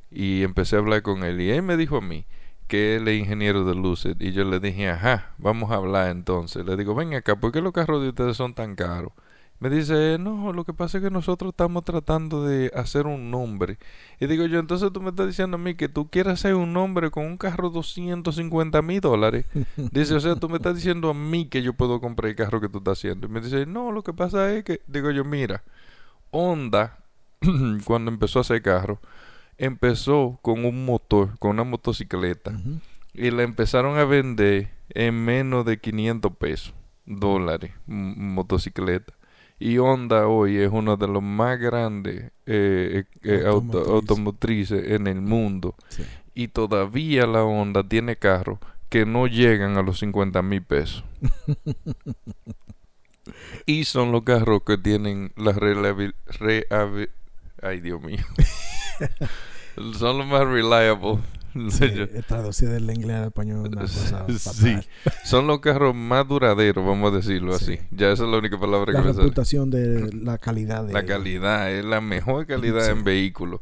y 0.10 0.44
empecé 0.44 0.78
a 0.78 0.80
hablar 0.80 1.02
con 1.02 1.24
él. 1.24 1.42
Y 1.42 1.50
él 1.50 1.62
me 1.62 1.76
dijo 1.76 1.98
a 1.98 2.02
mí 2.02 2.26
que 2.68 2.98
él 2.98 3.08
es 3.08 3.20
ingeniero 3.20 3.64
de 3.66 3.76
Lucid. 3.76 4.16
Y 4.20 4.32
yo 4.32 4.44
le 4.44 4.60
dije, 4.60 4.90
ajá, 4.90 5.34
vamos 5.38 5.72
a 5.72 5.76
hablar 5.76 6.10
entonces. 6.10 6.66
Le 6.66 6.76
digo, 6.76 6.96
ven 6.96 7.14
acá, 7.14 7.36
¿por 7.36 7.52
qué 7.52 7.62
los 7.62 7.74
carros 7.74 8.02
de 8.02 8.10
ustedes 8.10 8.38
son 8.38 8.54
tan 8.54 8.76
caros? 8.76 9.14
Me 9.60 9.70
dice, 9.70 10.18
no, 10.20 10.52
lo 10.52 10.66
que 10.66 10.74
pasa 10.74 10.98
es 10.98 11.04
que 11.04 11.10
nosotros 11.10 11.52
estamos 11.52 11.86
tratando 11.86 12.44
de 12.46 12.72
hacer 12.76 13.08
un 13.08 13.32
nombre. 13.32 13.78
Y 14.20 14.28
digo 14.28 14.46
yo, 14.46 14.60
entonces 14.60 14.92
tú 14.92 15.02
me 15.02 15.12
estás 15.12 15.28
diciendo 15.28 15.56
a 15.56 15.60
mí 15.60 15.76
que 15.76 15.88
tú 15.88 16.10
quieres 16.10 16.34
hacer 16.34 16.56
un 16.56 16.74
nombre 16.74 17.10
con 17.10 17.26
un 17.26 17.38
carro 17.38 17.70
de 17.70 17.76
250 17.76 18.82
mil 18.82 19.00
dólares. 19.00 19.46
Dice, 19.92 20.14
o 20.16 20.20
sea, 20.20 20.36
tú 20.36 20.50
me 20.50 20.58
estás 20.58 20.76
diciendo 20.76 21.10
a 21.10 21.14
mí 21.14 21.46
que 21.48 21.62
yo 21.62 21.74
puedo 21.74 22.02
comprar 22.02 22.30
el 22.30 22.36
carro 22.36 22.60
que 22.60 22.68
tú 22.68 22.80
estás 22.80 23.00
haciendo. 23.00 23.28
Y 23.28 23.30
me 23.30 23.40
dice, 23.40 23.66
no, 23.66 23.94
lo 23.94 24.04
que 24.04 24.14
pasa 24.14 24.52
es 24.54 24.66
que, 24.66 24.82
digo 24.88 25.10
yo, 25.12 25.24
mira, 25.24 25.64
Honda, 26.32 27.00
cuando 27.86 28.12
empezó 28.12 28.40
a 28.40 28.42
hacer 28.42 28.62
carro, 28.62 29.00
empezó 29.58 30.40
con 30.42 30.66
un 30.66 30.86
motor, 30.86 31.38
con 31.40 31.52
una 31.52 31.64
motocicleta. 31.64 32.52
Y 33.14 33.32
la 33.32 33.44
empezaron 33.44 33.98
a 33.98 34.04
vender 34.06 34.70
en 34.90 35.16
menos 35.24 35.66
de 35.66 35.80
500 35.80 36.36
pesos, 36.38 36.74
dólares, 37.06 37.72
motocicleta. 37.86 39.14
Y 39.58 39.78
Honda 39.78 40.28
hoy 40.28 40.58
es 40.58 40.70
uno 40.72 40.98
de 40.98 41.08
los 41.08 41.24
más 41.24 41.58
grandes 41.60 42.32
eh, 42.46 43.04
eh, 43.04 43.06
eh, 43.24 43.44
auto- 43.46 43.86
automotrices 43.94 44.92
en 44.92 45.08
el 45.08 45.22
mundo. 45.22 45.76
Sí. 45.88 46.04
Y 46.34 46.50
todavía 46.50 47.26
la 47.26 47.44
Honda 47.46 47.88
tiene 47.88 48.18
carros 48.18 48.60
que 48.90 49.06
no 49.06 49.28
llegan 49.28 49.78
a 49.78 49.82
los 49.82 50.00
50 50.00 50.42
mil 50.42 50.62
pesos. 50.62 51.06
y 53.66 53.86
son 53.86 54.12
los 54.12 54.24
carros 54.24 54.64
que 54.66 54.78
tienen 54.78 55.32
la 55.38 55.54
reavi- 55.54 56.14
Ay, 57.62 57.80
Dios 57.80 58.02
mío. 58.02 58.20
son 59.98 60.18
los 60.18 60.28
más 60.28 60.46
reliable. 60.48 61.20
Sí, 61.70 61.86
eh, 61.86 62.22
traducir 62.28 62.68
del 62.68 62.90
inglés 62.92 63.16
al 63.16 63.26
español 63.28 63.60
una 63.68 63.82
cosa 63.84 64.26
Sí. 64.38 64.76
Son 65.24 65.48
los 65.48 65.60
carros 65.60 65.96
más 65.96 66.28
duraderos, 66.28 66.86
vamos 66.86 67.14
a 67.14 67.16
decirlo 67.16 67.58
Sí. 67.58 67.76
así. 67.76 67.86
Ya 67.92 68.12
esa 68.12 68.26
es 68.26 68.30
la 68.30 68.38
única 68.40 68.60
palabra 68.60 68.92
La 68.92 69.02
que 69.02 69.08
me 69.08 69.14
sale. 69.14 69.24
reputación 69.24 69.70
de 69.72 70.12
la 70.14 70.38
calidad 70.38 70.84
de 70.84 70.92
La 70.92 71.00
ellos. 71.00 71.12
calidad, 71.12 71.72
es 71.72 71.86
la 71.86 72.02
mejor 72.02 72.46
calidad 72.46 72.84
Sí. 72.84 72.92
en 72.92 73.06
vehículos. 73.06 73.62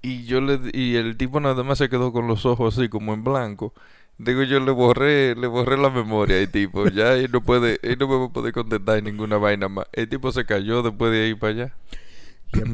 Y 0.00 0.24
yo 0.26 0.40
le 0.40 0.60
y 0.72 0.94
el 0.94 1.16
tipo 1.16 1.40
nada 1.40 1.64
más 1.64 1.78
se 1.78 1.88
quedó 1.88 2.12
con 2.12 2.28
los 2.28 2.46
ojos 2.46 2.78
así 2.78 2.88
como 2.88 3.12
en 3.14 3.24
blanco. 3.24 3.74
Digo 4.16 4.44
yo 4.44 4.60
le 4.60 4.70
borré, 4.70 5.34
le 5.34 5.48
borré 5.48 5.76
la 5.76 5.90
memoria 5.90 6.38
al 6.38 6.48
tipo, 6.50 6.86
ya 6.86 7.14
él 7.14 7.30
no 7.32 7.40
puede, 7.42 7.80
él 7.82 7.96
no 7.98 8.06
me 8.06 8.16
va 8.16 8.26
a 8.26 8.28
poder 8.32 8.52
contestar 8.52 9.02
ninguna 9.02 9.38
vaina 9.38 9.68
más. 9.68 9.86
El 9.92 10.08
tipo 10.08 10.30
se 10.30 10.44
cayó 10.44 10.82
después 10.84 11.10
de 11.10 11.26
ir 11.30 11.38
para 11.40 11.52
allá. 11.52 11.74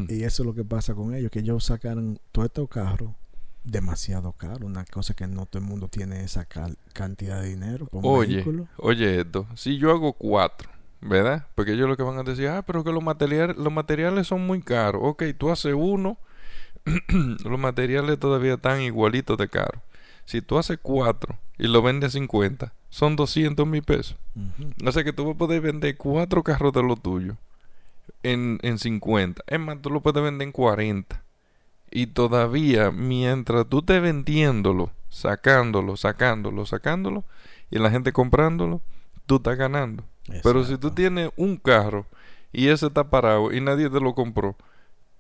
Y, 0.09 0.15
y 0.15 0.25
eso 0.25 0.43
es 0.43 0.47
lo 0.47 0.55
que 0.55 0.65
pasa 0.65 0.95
con 0.95 1.15
ellos, 1.15 1.31
que 1.31 1.41
ellos 1.41 1.65
sacaron 1.65 2.19
todos 2.33 2.47
estos 2.47 2.69
carros 2.69 3.13
demasiado 3.65 4.33
caros, 4.33 4.63
una 4.63 4.85
cosa 4.87 5.15
que 5.15 5.27
no 5.27 5.47
todo 5.47 5.63
el 5.63 5.69
mundo 5.69 5.89
tiene 5.89 6.25
esa 6.25 6.45
cal- 6.47 6.79
cantidad 6.95 7.41
de 7.43 7.51
dinero 7.51 7.87
por 7.87 8.05
Oye, 8.05 8.37
vehículo. 8.37 8.67
oye 8.79 9.21
esto, 9.21 9.47
si 9.55 9.77
yo 9.79 9.91
hago 9.91 10.15
cuatro, 10.15 10.71
¿verdad? 11.03 11.47
Porque 11.55 11.73
ellos 11.73 11.89
lo 11.89 11.97
que 11.97 12.03
van 12.03 12.19
a 12.19 12.23
decir, 12.23 12.49
ah, 12.49 12.63
pero 12.63 12.83
que 12.85 12.91
los 12.93 13.03
materiales, 13.03 13.57
los 13.59 13.73
materiales 13.73 14.27
son 14.27 14.47
muy 14.47 14.63
caros. 14.63 15.03
Ok, 15.05 15.25
tú 15.37 15.51
haces 15.51 15.75
uno, 15.77 16.17
los 17.45 17.59
materiales 17.59 18.19
todavía 18.19 18.55
están 18.55 18.81
igualitos 18.81 19.37
de 19.39 19.49
caros. 19.49 19.83
Si 20.25 20.41
tú 20.43 20.59
haces 20.59 20.79
cuatro 20.81 21.39
y 21.59 21.67
lo 21.67 21.83
vendes 21.83 22.09
a 22.09 22.13
50, 22.13 22.73
son 22.89 23.17
200 23.17 23.67
mil 23.67 23.83
pesos. 23.83 24.17
Ujú. 24.35 24.71
O 24.89 24.93
sea 24.93 25.05
que 25.05 25.13
tú 25.13 25.25
vas 25.27 25.35
a 25.35 25.39
poder 25.39 25.61
vender 25.61 25.97
cuatro 25.97 26.43
carros 26.43 26.73
de 26.73 26.83
lo 26.83 26.97
tuyo 26.97 27.37
en, 28.23 28.59
en 28.63 28.79
50. 28.79 29.43
Es 29.47 29.61
más, 29.61 29.81
tú 29.83 29.91
lo 29.91 30.01
puedes 30.03 30.23
vender 30.23 30.47
en 30.47 30.53
40. 30.53 31.23
Y 31.91 32.07
todavía, 32.09 32.91
mientras 32.91 33.69
tú 33.69 33.81
estés 33.81 34.01
vendiéndolo, 34.01 34.91
sacándolo, 35.09 35.97
sacándolo, 35.97 36.65
sacándolo, 36.67 37.25
y 37.71 37.79
la 37.79 37.91
gente 37.91 38.13
comprándolo, 38.13 38.81
tú 39.27 39.37
estás 39.37 39.57
ganando. 39.59 40.05
Pero 40.43 40.65
si 40.65 40.77
tú 40.79 40.93
tienes 40.93 41.31
un 41.37 41.57
carro 41.57 42.07
y 42.53 42.69
ese 42.69 42.87
está 42.87 43.11
parado 43.11 43.53
y 43.53 43.61
nadie 43.61 43.91
te 43.91 44.01
lo 44.01 44.15
compró, 44.15 44.57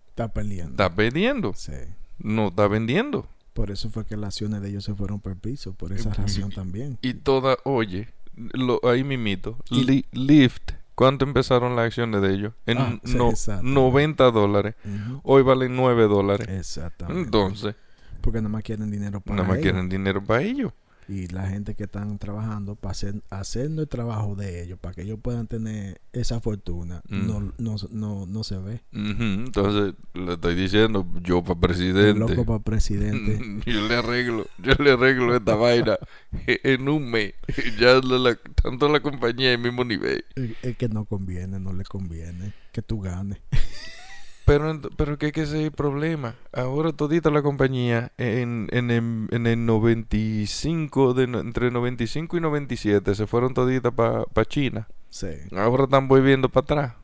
Está 0.08 0.28
perdiendo. 0.32 0.70
estás 0.72 0.94
vendiendo. 0.94 1.52
Sí. 1.54 1.72
No 2.18 2.48
estás 2.48 2.68
vendiendo. 2.70 3.26
Por 3.54 3.70
eso 3.72 3.90
fue 3.90 4.04
que 4.04 4.16
las 4.16 4.28
acciones 4.34 4.60
de 4.62 4.68
ellos 4.68 4.84
se 4.84 4.94
fueron 4.94 5.18
por 5.20 5.32
el 5.32 5.38
piso, 5.38 5.72
por 5.72 5.92
esa 5.92 6.10
razón 6.14 6.50
también. 6.50 6.98
Y 7.02 7.14
toda, 7.14 7.56
oye, 7.64 8.08
lo, 8.36 8.80
ahí 8.88 9.02
mimito, 9.02 9.56
Li- 9.70 10.06
Lyft, 10.12 10.72
¿cuánto 11.00 11.24
empezaron 11.24 11.76
las 11.76 11.86
acciones 11.86 12.20
de 12.20 12.30
ellos? 12.34 12.52
En 12.66 12.76
Ah, 12.76 13.00
sí, 13.02 13.16
no- 13.16 13.30
exacto. 13.30 13.62
90 13.66 14.30
dólares. 14.30 14.74
Hoy 15.22 15.42
valen 15.42 15.74
9 15.74 16.02
dólares. 16.02 16.46
Exactamente. 16.46 17.22
Entonces, 17.22 17.74
Porque 18.20 18.38
nada 18.40 18.50
más 18.50 18.62
quieren 18.62 18.90
dinero 18.90 19.22
para 19.22 19.36
nada 19.36 19.48
más 19.48 19.56
ellos. 19.56 19.72
quieren 19.72 19.88
dinero 19.88 20.22
para 20.22 20.42
ellos. 20.42 20.74
Y 21.08 21.26
la 21.28 21.48
gente 21.48 21.74
que 21.74 21.84
están 21.84 22.18
trabajando 22.18 22.76
para 22.76 22.92
hacer, 22.92 23.22
haciendo 23.30 23.82
el 23.82 23.88
trabajo 23.88 24.36
de 24.36 24.62
ellos, 24.62 24.78
para 24.78 24.94
que 24.94 25.02
ellos 25.02 25.18
puedan 25.20 25.46
tener 25.48 26.00
esa 26.12 26.40
fortuna, 26.40 27.02
Mm. 27.08 27.26
no, 27.26 27.52
no, 27.58 27.76
no, 27.90 28.26
no 28.26 28.44
se 28.44 28.58
ve. 28.58 28.80
Entonces, 28.92 29.94
le 30.14 30.34
estoy 30.34 30.54
diciendo, 30.54 31.06
yo 31.22 31.42
para 31.42 31.54
El 31.54 31.60
presidente. 31.60 32.18
loco 32.20 32.44
para 32.44 32.58
presidente. 32.60 33.40
Yo 33.66 33.86
le 33.88 33.94
arreglo, 33.96 34.46
yo 34.58 34.72
le 34.82 34.92
arreglo 34.92 35.34
esta 35.36 35.54
vaina 35.54 35.98
en 36.46 36.88
un 36.88 37.10
mes. 37.10 37.34
Ya 37.80 37.94
la- 38.00 38.36
tanto 38.62 38.88
la 38.88 39.00
compañía 39.00 39.52
al 39.52 39.58
mismo 39.58 39.84
nivel. 39.84 40.24
Es 40.36 40.50
es 40.62 40.76
que 40.76 40.88
no 40.88 41.04
conviene, 41.06 41.58
no 41.58 41.72
le 41.72 41.84
conviene 41.84 42.52
que 42.72 42.82
tú 42.82 43.00
ganes. 43.00 43.38
Pero, 44.44 44.80
pero 44.96 45.18
que, 45.18 45.32
que 45.32 45.42
ese 45.42 45.60
es 45.60 45.64
el 45.66 45.72
problema. 45.72 46.34
Ahora 46.52 46.92
todita 46.92 47.30
la 47.30 47.42
compañía 47.42 48.12
en, 48.18 48.68
en, 48.72 48.90
en 49.30 49.46
el 49.46 49.66
95, 49.66 51.14
de, 51.14 51.24
entre 51.24 51.70
95 51.70 52.36
y 52.36 52.40
97 52.40 53.14
se 53.14 53.26
fueron 53.26 53.54
toditas 53.54 53.92
para 53.92 54.44
China. 54.46 54.88
Sí. 55.08 55.28
Ahora 55.56 55.84
están 55.84 56.08
volviendo 56.08 56.48
para 56.48 56.64
atrás. 56.64 56.94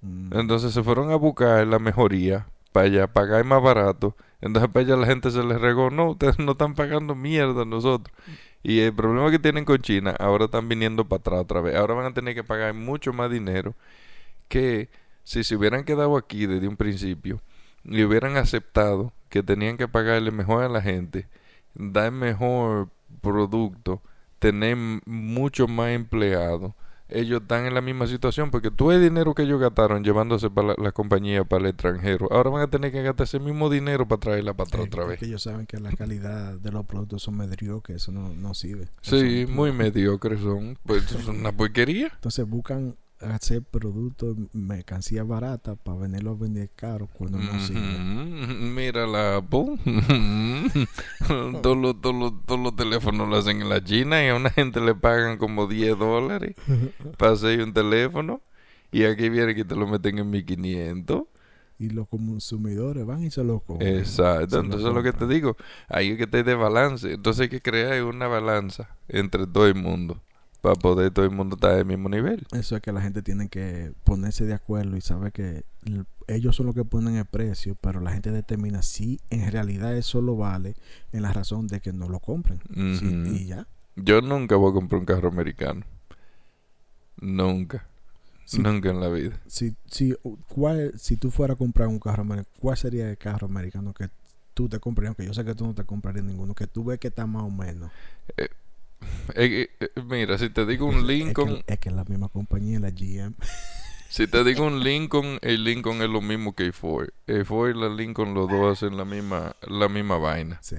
Mm. 0.00 0.38
Entonces 0.38 0.72
se 0.72 0.82
fueron 0.82 1.10
a 1.10 1.16
buscar 1.16 1.66
la 1.66 1.78
mejoría 1.78 2.46
para 2.72 2.86
allá, 2.86 3.06
pagar 3.06 3.44
más 3.44 3.62
barato. 3.62 4.16
Entonces 4.40 4.70
para 4.70 4.84
allá 4.84 4.96
la 4.96 5.06
gente 5.06 5.30
se 5.30 5.42
les 5.42 5.60
regó, 5.60 5.90
no, 5.90 6.10
ustedes 6.10 6.38
no 6.38 6.52
están 6.52 6.74
pagando 6.74 7.14
mierda 7.14 7.62
a 7.62 7.66
nosotros. 7.66 8.14
Y 8.62 8.80
el 8.80 8.92
problema 8.94 9.30
que 9.30 9.38
tienen 9.38 9.64
con 9.64 9.78
China, 9.78 10.14
ahora 10.18 10.46
están 10.46 10.68
viniendo 10.68 11.04
para 11.04 11.20
atrás 11.20 11.40
otra 11.40 11.60
vez. 11.60 11.76
Ahora 11.76 11.94
van 11.94 12.06
a 12.06 12.14
tener 12.14 12.34
que 12.34 12.42
pagar 12.42 12.74
mucho 12.74 13.12
más 13.12 13.30
dinero 13.30 13.74
que 14.48 14.88
si 15.26 15.42
se 15.42 15.56
hubieran 15.56 15.82
quedado 15.82 16.16
aquí 16.16 16.46
desde 16.46 16.68
un 16.68 16.76
principio 16.76 17.40
y 17.84 18.04
hubieran 18.04 18.36
aceptado 18.36 19.12
que 19.28 19.42
tenían 19.42 19.76
que 19.76 19.88
pagarle 19.88 20.30
mejor 20.30 20.62
a 20.62 20.68
la 20.68 20.80
gente, 20.80 21.26
dar 21.74 22.12
mejor 22.12 22.90
producto, 23.20 24.00
tener 24.38 24.76
mucho 25.04 25.66
más 25.66 25.88
empleados. 25.90 26.72
Ellos 27.08 27.42
están 27.42 27.66
en 27.66 27.74
la 27.74 27.80
misma 27.80 28.06
situación 28.06 28.50
porque 28.52 28.70
todo 28.70 28.90
el 28.92 29.00
dinero 29.02 29.34
que 29.34 29.42
ellos 29.42 29.60
gastaron 29.60 30.02
llevándose 30.04 30.48
para 30.50 30.68
la, 30.68 30.74
la 30.78 30.92
compañía 30.92 31.44
para 31.44 31.62
el 31.64 31.70
extranjero, 31.70 32.28
ahora 32.32 32.50
van 32.50 32.62
a 32.62 32.66
tener 32.70 32.90
que 32.92 33.02
gastar 33.02 33.24
ese 33.24 33.38
mismo 33.40 33.68
dinero 33.68 34.06
para 34.06 34.20
traerla 34.20 34.54
para 34.54 34.68
atrás 34.68 34.84
Eh, 34.84 34.88
otra 34.88 35.04
vez. 35.06 35.22
ellos 35.22 35.42
saben 35.42 35.66
que 35.66 35.78
la 35.80 35.90
calidad 35.92 36.54
de 36.54 36.70
los 36.72 36.84
productos 36.86 37.22
son 37.22 37.36
mediocres, 37.36 38.02
eso 38.02 38.12
no, 38.12 38.30
no 38.34 38.54
sirve. 38.54 38.88
Sí, 39.02 39.42
Eso- 39.42 39.52
muy 39.52 39.70
mediocres 39.84 40.40
son. 40.40 40.78
Pues 40.84 41.04
eso 41.04 41.18
es 41.18 41.26
una 41.28 41.52
porquería. 41.52 42.10
Entonces 42.14 42.44
buscan 42.48 42.96
hacer 43.20 43.62
productos, 43.62 44.36
mercancía 44.52 45.24
barata 45.24 45.76
para 45.76 45.98
venderlos 45.98 46.36
a 46.38 46.42
vender 46.42 46.70
caro 46.74 47.08
cuando 47.12 47.38
no 47.38 47.58
sirve. 47.60 47.98
Mira 47.98 49.06
la 49.06 49.36
Apple. 49.36 49.78
todos, 51.62 51.76
los, 51.76 52.00
todos, 52.00 52.14
los, 52.14 52.32
todos 52.44 52.60
los 52.60 52.76
teléfonos 52.76 53.28
lo 53.28 53.36
hacen 53.36 53.62
en 53.62 53.68
la 53.68 53.82
China 53.82 54.24
y 54.24 54.28
a 54.28 54.34
una 54.34 54.50
gente 54.50 54.80
le 54.80 54.94
pagan 54.94 55.38
como 55.38 55.66
10 55.66 55.98
dólares 55.98 56.54
para 57.18 57.32
hacer 57.32 57.62
un 57.62 57.72
teléfono. 57.72 58.42
Y 58.92 59.04
aquí 59.04 59.28
viene 59.28 59.54
que 59.54 59.64
te 59.64 59.74
lo 59.74 59.86
meten 59.86 60.18
en 60.18 60.30
1500. 60.30 61.22
Y 61.78 61.90
los 61.90 62.08
consumidores 62.08 63.04
van 63.04 63.22
y 63.22 63.30
se 63.30 63.44
lo 63.44 63.60
compran. 63.60 63.96
Exacto. 63.96 64.60
Entonces 64.60 64.92
lo 64.92 65.02
que 65.02 65.12
te 65.12 65.26
digo, 65.26 65.56
ahí 65.88 66.12
es 66.12 66.18
que 66.18 66.26
te 66.26 66.42
de 66.42 66.54
balance. 66.54 67.12
Entonces 67.12 67.42
hay 67.42 67.48
que 67.48 67.60
crear 67.60 68.02
una 68.04 68.28
balanza 68.28 68.96
entre 69.08 69.46
todo 69.46 69.66
el 69.66 69.74
mundo 69.74 70.22
para 70.66 70.80
poder 70.80 71.12
todo 71.12 71.24
el 71.24 71.30
mundo 71.30 71.54
estar 71.54 71.74
al 71.74 71.84
mismo 71.84 72.08
nivel. 72.08 72.44
Eso 72.50 72.74
es 72.74 72.82
que 72.82 72.90
la 72.90 73.00
gente 73.00 73.22
tiene 73.22 73.48
que 73.48 73.92
ponerse 74.02 74.46
de 74.46 74.54
acuerdo 74.54 74.96
y 74.96 75.00
saber 75.00 75.30
que 75.30 75.62
ellos 76.26 76.56
son 76.56 76.66
los 76.66 76.74
que 76.74 76.84
ponen 76.84 77.14
el 77.14 77.24
precio, 77.24 77.76
pero 77.80 78.00
la 78.00 78.10
gente 78.10 78.32
determina 78.32 78.82
si 78.82 79.20
en 79.30 79.52
realidad 79.52 79.96
eso 79.96 80.20
lo 80.20 80.36
vale 80.36 80.74
en 81.12 81.22
la 81.22 81.32
razón 81.32 81.68
de 81.68 81.80
que 81.80 81.92
no 81.92 82.08
lo 82.08 82.18
compren. 82.18 82.58
Sí, 82.98 83.06
y 83.32 83.46
ya. 83.46 83.68
Yo 83.94 84.20
nunca 84.22 84.56
voy 84.56 84.72
a 84.72 84.74
comprar 84.74 84.98
un 84.98 85.06
carro 85.06 85.28
americano. 85.28 85.86
Nunca. 87.20 87.86
Nunca 88.58 88.90
en 88.90 89.00
la 89.00 89.08
vida. 89.08 89.40
Si, 89.46 89.72
si, 89.86 90.16
¿cuál, 90.48 90.94
si 90.98 91.16
tú 91.16 91.30
fueras 91.30 91.54
a 91.54 91.58
comprar 91.58 91.86
un 91.86 92.00
carro 92.00 92.22
americano, 92.22 92.56
¿cuál 92.58 92.76
sería 92.76 93.08
el 93.08 93.18
carro 93.18 93.46
americano 93.46 93.94
que 93.94 94.10
tú 94.52 94.68
te 94.68 94.80
comprarías? 94.80 95.10
Aunque 95.10 95.26
yo 95.26 95.32
sé 95.32 95.44
que 95.44 95.54
tú 95.54 95.64
no 95.64 95.76
te 95.76 95.84
comprarías 95.84 96.24
ninguno, 96.24 96.56
que 96.56 96.66
tú 96.66 96.82
ves 96.82 96.98
que 96.98 97.06
está 97.06 97.24
más 97.24 97.44
o 97.44 97.50
menos. 97.50 97.88
Eh, 98.36 98.48
eh, 99.34 99.68
eh, 99.80 99.88
mira, 100.04 100.38
si 100.38 100.50
te 100.50 100.64
digo 100.66 100.86
un 100.86 100.96
Es 100.98 101.02
Lincoln, 101.04 101.62
que, 101.66 101.72
es 101.74 101.78
que 101.78 101.90
la 101.90 102.04
misma 102.04 102.28
compañía, 102.28 102.80
la 102.80 102.90
GM. 102.90 103.34
si 104.08 104.26
te 104.26 104.44
digo 104.44 104.64
un 104.66 104.82
Lincoln, 104.82 105.38
el 105.42 105.64
Lincoln 105.64 106.02
es 106.02 106.08
lo 106.08 106.20
mismo 106.20 106.54
que 106.54 106.64
el 106.64 106.72
Ford. 106.72 107.08
El 107.26 107.44
Ford 107.44 107.70
y 107.76 107.78
la 107.78 107.88
Lincoln 107.88 108.34
los 108.34 108.48
dos 108.50 108.72
hacen 108.78 108.96
la 108.96 109.04
misma, 109.04 109.54
la 109.66 109.88
misma 109.88 110.18
vaina. 110.18 110.58
Sí. 110.62 110.76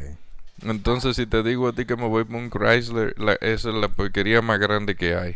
Entonces, 0.63 1.15
si 1.15 1.27
te 1.27 1.43
digo 1.43 1.67
a 1.67 1.73
ti 1.73 1.85
que 1.85 1.95
me 1.95 2.07
voy 2.07 2.23
por 2.23 2.35
un 2.35 2.49
Chrysler, 2.49 3.13
la- 3.19 3.33
esa 3.41 3.69
es 3.69 3.75
la 3.75 3.89
porquería 3.89 4.41
más 4.41 4.59
grande 4.59 4.95
que 4.95 5.15
hay. 5.15 5.35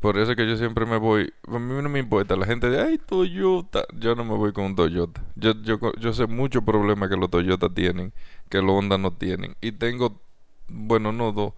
Por 0.00 0.16
eso 0.16 0.30
es 0.30 0.36
que 0.36 0.46
yo 0.48 0.56
siempre 0.56 0.86
me 0.86 0.96
voy. 0.96 1.32
A 1.48 1.58
mí 1.58 1.82
no 1.82 1.88
me 1.88 1.98
importa. 1.98 2.36
La 2.36 2.46
gente 2.46 2.70
de, 2.70 2.80
ay, 2.80 2.98
Toyota. 2.98 3.84
Yo 3.98 4.14
no 4.14 4.24
me 4.24 4.36
voy 4.36 4.52
con 4.52 4.64
un 4.66 4.76
Toyota. 4.76 5.20
Yo, 5.34 5.54
yo, 5.62 5.78
yo 5.98 6.12
sé 6.12 6.26
muchos 6.26 6.62
problemas 6.62 7.10
que 7.10 7.16
los 7.16 7.28
Toyota 7.28 7.68
tienen, 7.68 8.12
que 8.48 8.58
los 8.58 8.70
Honda 8.70 8.96
no 8.96 9.12
tienen. 9.12 9.56
Y 9.60 9.72
tengo, 9.72 10.20
bueno, 10.68 11.10
no 11.12 11.32
dos, 11.32 11.52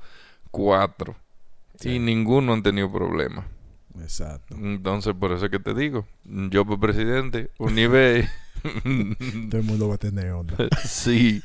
cuatro. 0.50 1.16
Sí. 1.78 1.90
Y 1.90 1.99
ninguno 1.99 2.52
han 2.52 2.62
tenido 2.62 2.90
problemas. 2.92 3.47
Exacto. 4.00 4.54
Entonces, 4.57 5.14
por 5.14 5.33
eso 5.33 5.47
es 5.47 5.50
que 5.50 5.59
te 5.59 5.75
digo. 5.75 6.07
Yo 6.25 6.64
por 6.64 6.78
presidente, 6.78 7.50
un 7.59 7.78
eBay. 7.78 8.28
Todo 9.50 9.61
el 9.61 9.66
mundo 9.66 9.88
va 9.88 9.95
a 9.95 9.99
tener 9.99 10.30
onda. 10.33 10.57
sí. 10.85 11.42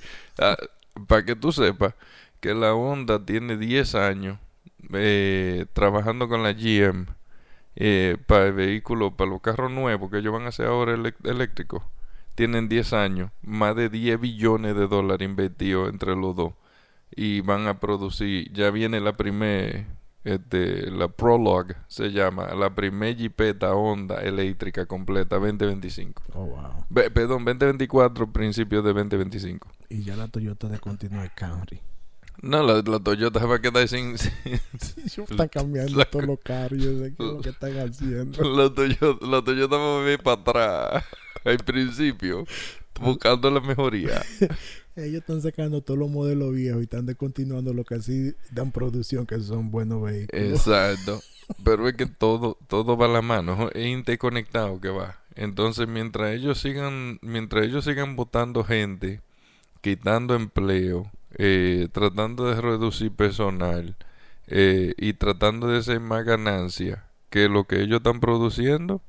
para 1.07 1.25
que 1.25 1.35
tú 1.35 1.51
sepas 1.51 1.93
que 2.39 2.53
la 2.53 2.73
Honda 2.73 3.25
tiene 3.25 3.57
10 3.57 3.95
años 3.95 4.37
eh, 4.93 5.65
trabajando 5.73 6.27
con 6.27 6.43
la 6.43 6.53
GM 6.53 7.07
eh, 7.75 8.17
para 8.27 8.47
el 8.47 8.53
vehículo, 8.53 9.15
para 9.15 9.31
los 9.31 9.41
carros 9.41 9.71
nuevos 9.71 10.11
que 10.11 10.19
ellos 10.19 10.33
van 10.33 10.43
a 10.43 10.49
hacer 10.49 10.67
ahora 10.67 10.93
eléctricos. 11.23 11.83
Tienen 12.35 12.67
10 12.67 12.93
años, 12.93 13.31
más 13.41 13.75
de 13.75 13.89
10 13.89 14.19
billones 14.19 14.75
de 14.75 14.87
dólares 14.87 15.27
invertidos 15.27 15.89
entre 15.89 16.15
los 16.15 16.35
dos. 16.35 16.53
Y 17.15 17.41
van 17.41 17.67
a 17.67 17.79
producir, 17.79 18.51
ya 18.51 18.71
viene 18.71 18.99
la 18.99 19.13
primer, 19.13 19.85
este, 20.25 20.91
la 20.91 21.07
Prologue 21.07 21.75
se 21.87 22.11
llama, 22.11 22.53
la 22.55 22.75
primer 22.75 23.15
Jeepeta 23.15 23.73
Honda 23.73 24.21
eléctrica 24.21 24.85
completa 24.85 25.37
2025. 25.37 26.21
Oh, 26.33 26.45
wow. 26.45 26.85
Ve- 26.89 27.09
perdón, 27.11 27.45
2024, 27.45 28.31
principios 28.33 28.83
de 28.83 28.91
2025. 28.93 29.69
Y 29.89 30.03
ya 30.03 30.15
la 30.17 30.27
Toyota 30.27 30.67
descontinuó 30.67 31.23
el 31.23 31.31
Camry. 31.33 31.79
No, 32.41 32.61
la, 32.63 32.81
la 32.85 32.99
Toyota 32.99 33.39
se 33.39 33.45
va 33.45 33.55
a 33.55 33.61
quedar 33.61 33.87
sin... 33.87 34.17
sin- 34.17 35.23
Están 35.23 35.47
cambiando 35.47 35.97
La- 35.97 36.05
todos 36.05 36.25
los 36.25 36.39
carros. 36.43 36.77
Yo 36.83 36.99
sé 36.99 37.13
qué 37.15 37.23
es 37.23 37.31
lo 37.31 37.39
que 37.41 37.49
están 37.49 37.77
haciendo. 37.79 38.43
la, 38.57 38.69
Toyota, 38.73 39.25
la 39.25 39.41
Toyota 39.41 39.77
va 39.77 39.95
a 39.99 40.03
venir 40.03 40.19
para 40.21 40.41
atrás 40.41 41.05
al 41.45 41.57
principio, 41.59 42.43
buscando 42.99 43.49
la 43.49 43.61
mejoría. 43.61 44.21
Ellos 44.95 45.21
están 45.21 45.41
sacando 45.41 45.81
todos 45.81 45.99
los 45.99 46.09
modelos 46.09 46.53
viejos 46.53 46.81
y 46.81 46.83
están 46.83 47.05
descontinuando 47.05 47.73
lo 47.73 47.83
que 47.83 47.95
así 47.95 48.33
dan 48.51 48.71
producción, 48.71 49.25
que 49.25 49.39
son 49.39 49.69
buenos 49.69 50.01
vehículos. 50.01 50.51
Exacto. 50.51 51.21
Pero 51.63 51.87
es 51.87 51.95
que 51.95 52.05
todo, 52.05 52.57
todo 52.67 52.97
va 52.97 53.05
a 53.05 53.09
la 53.09 53.21
mano, 53.21 53.69
es 53.73 53.87
interconectado 53.87 54.79
que 54.79 54.89
va. 54.89 55.19
Entonces, 55.35 55.87
mientras 55.87 56.33
ellos 56.33 56.59
sigan, 56.59 57.19
mientras 57.21 57.65
ellos 57.65 57.83
sigan 57.85 58.15
votando 58.15 58.63
gente, 58.63 59.21
quitando 59.81 60.33
empleo, 60.33 61.11
eh, 61.37 61.89
tratando 61.91 62.45
de 62.45 62.61
reducir 62.61 63.11
personal 63.11 63.97
eh, 64.47 64.93
y 64.97 65.13
tratando 65.13 65.67
de 65.67 65.79
hacer 65.79 65.99
más 65.99 66.23
ganancia 66.23 67.05
que 67.29 67.49
lo 67.49 67.65
que 67.65 67.81
ellos 67.81 67.97
están 67.97 68.21
produciendo, 68.21 69.01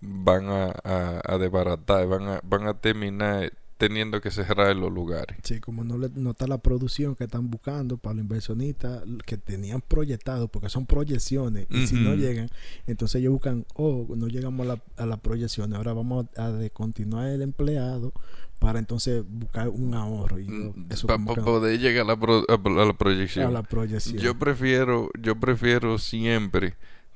van 0.00 0.48
a, 0.48 0.72
a, 0.84 1.20
a 1.24 1.38
desbaratar, 1.38 2.06
van 2.08 2.28
a, 2.28 2.40
van 2.42 2.66
a 2.66 2.74
terminar 2.80 3.52
teniendo 3.88 4.20
que 4.20 4.30
cerrar 4.30 4.74
los 4.76 4.92
lugares. 4.92 5.36
Sí, 5.42 5.60
como 5.60 5.84
no, 5.84 5.98
le, 5.98 6.08
no 6.14 6.30
está 6.30 6.46
la 6.46 6.58
producción 6.58 7.14
que 7.14 7.24
están 7.24 7.50
buscando 7.50 7.96
para 7.98 8.14
los 8.14 8.22
inversionistas 8.22 9.02
que 9.26 9.36
tenían 9.36 9.80
proyectado, 9.80 10.48
porque 10.48 10.68
son 10.68 10.86
proyecciones, 10.86 11.66
y 11.70 11.86
si 11.86 11.96
no 11.96 12.14
llegan, 12.14 12.48
entonces 12.86 13.20
ellos 13.20 13.32
buscan, 13.32 13.66
oh, 13.74 14.06
no 14.16 14.28
llegamos 14.28 14.66
a 14.66 14.74
la, 14.74 14.82
a 14.96 15.06
la 15.06 15.16
proyección, 15.18 15.74
ahora 15.74 15.92
vamos 15.92 16.26
a 16.36 16.50
descontinuar 16.50 17.28
el 17.28 17.42
empleado 17.42 18.12
para 18.58 18.78
entonces 18.78 19.22
buscar 19.28 19.68
un 19.68 19.94
ahorro. 19.94 20.38
Y 20.38 20.46
yo- 20.46 20.74
eso 20.88 21.06
Para 21.06 21.18
no- 21.18 21.34
poder 21.34 21.78
llegar 21.78 22.04
a 22.04 22.08
la, 22.08 22.16
pro- 22.18 22.44
a 22.48 22.84
la 22.86 22.92
proyección. 22.96 23.46
a 23.46 23.50
la 23.50 23.62
proyección. 23.62 24.16
Yo 24.18 24.38
prefiero, 24.38 25.10
yo 25.20 25.38
prefiero 25.38 25.98
siempre 25.98 26.74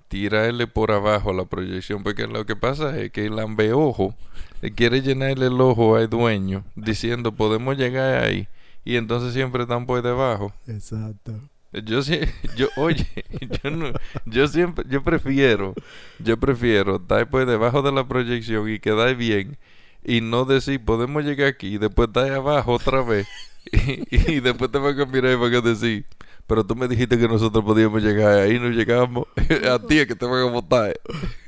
tirarle 0.08 0.66
por 0.66 0.90
abajo 0.90 1.32
la 1.32 1.44
proyección, 1.44 2.02
porque 2.02 2.26
lo 2.26 2.44
que 2.46 2.56
pasa 2.56 2.98
es 2.98 3.12
que 3.12 3.26
el 3.26 3.38
ambeojo 3.38 4.14
le 4.60 4.72
quiere 4.72 5.02
llenarle 5.02 5.46
el 5.46 5.60
ojo 5.60 5.96
al 5.96 6.08
dueño 6.08 6.64
diciendo 6.74 7.32
podemos 7.32 7.76
llegar 7.76 8.24
ahí 8.24 8.48
y 8.84 8.96
entonces 8.96 9.34
siempre 9.34 9.62
están 9.62 9.86
por 9.86 10.02
debajo. 10.02 10.52
Exacto. 10.66 11.38
Yo 11.72 12.00
yo 12.56 12.68
oye, 12.76 13.06
yo 13.62 13.70
no, 13.70 13.92
yo 14.24 14.48
siempre, 14.48 14.84
yo 14.88 15.02
prefiero, 15.04 15.74
yo 16.18 16.38
prefiero 16.38 16.96
estar 16.96 17.28
por 17.28 17.44
debajo 17.44 17.82
de 17.82 17.92
la 17.92 18.08
proyección 18.08 18.68
y 18.70 18.78
quedar 18.78 19.14
bien 19.14 19.58
y 20.02 20.22
no 20.22 20.46
decir 20.46 20.82
podemos 20.82 21.24
llegar 21.24 21.48
aquí 21.48 21.74
y 21.74 21.78
después 21.78 22.08
estar 22.08 22.32
abajo 22.32 22.72
otra 22.72 23.02
vez 23.02 23.28
y, 24.10 24.32
y 24.32 24.40
después 24.40 24.70
te 24.70 24.78
van 24.78 24.98
a 24.98 25.04
mirar 25.04 25.32
y 25.32 25.36
van 25.36 25.54
a 25.54 25.60
decir 25.60 26.06
pero 26.49 26.64
tú 26.67 26.75
me 26.75 26.88
dijiste 26.88 27.19
que 27.19 27.28
nosotros 27.28 27.64
podíamos 27.64 28.02
llegar 28.02 28.40
ahí 28.40 28.59
no 28.59 28.71
llegamos 28.71 29.26
a 29.71 29.78
ti 29.87 30.00
es 30.00 30.09
que 30.09 30.17
te 30.17 30.26
van 30.26 30.49
a 30.49 30.50
votar 30.50 30.99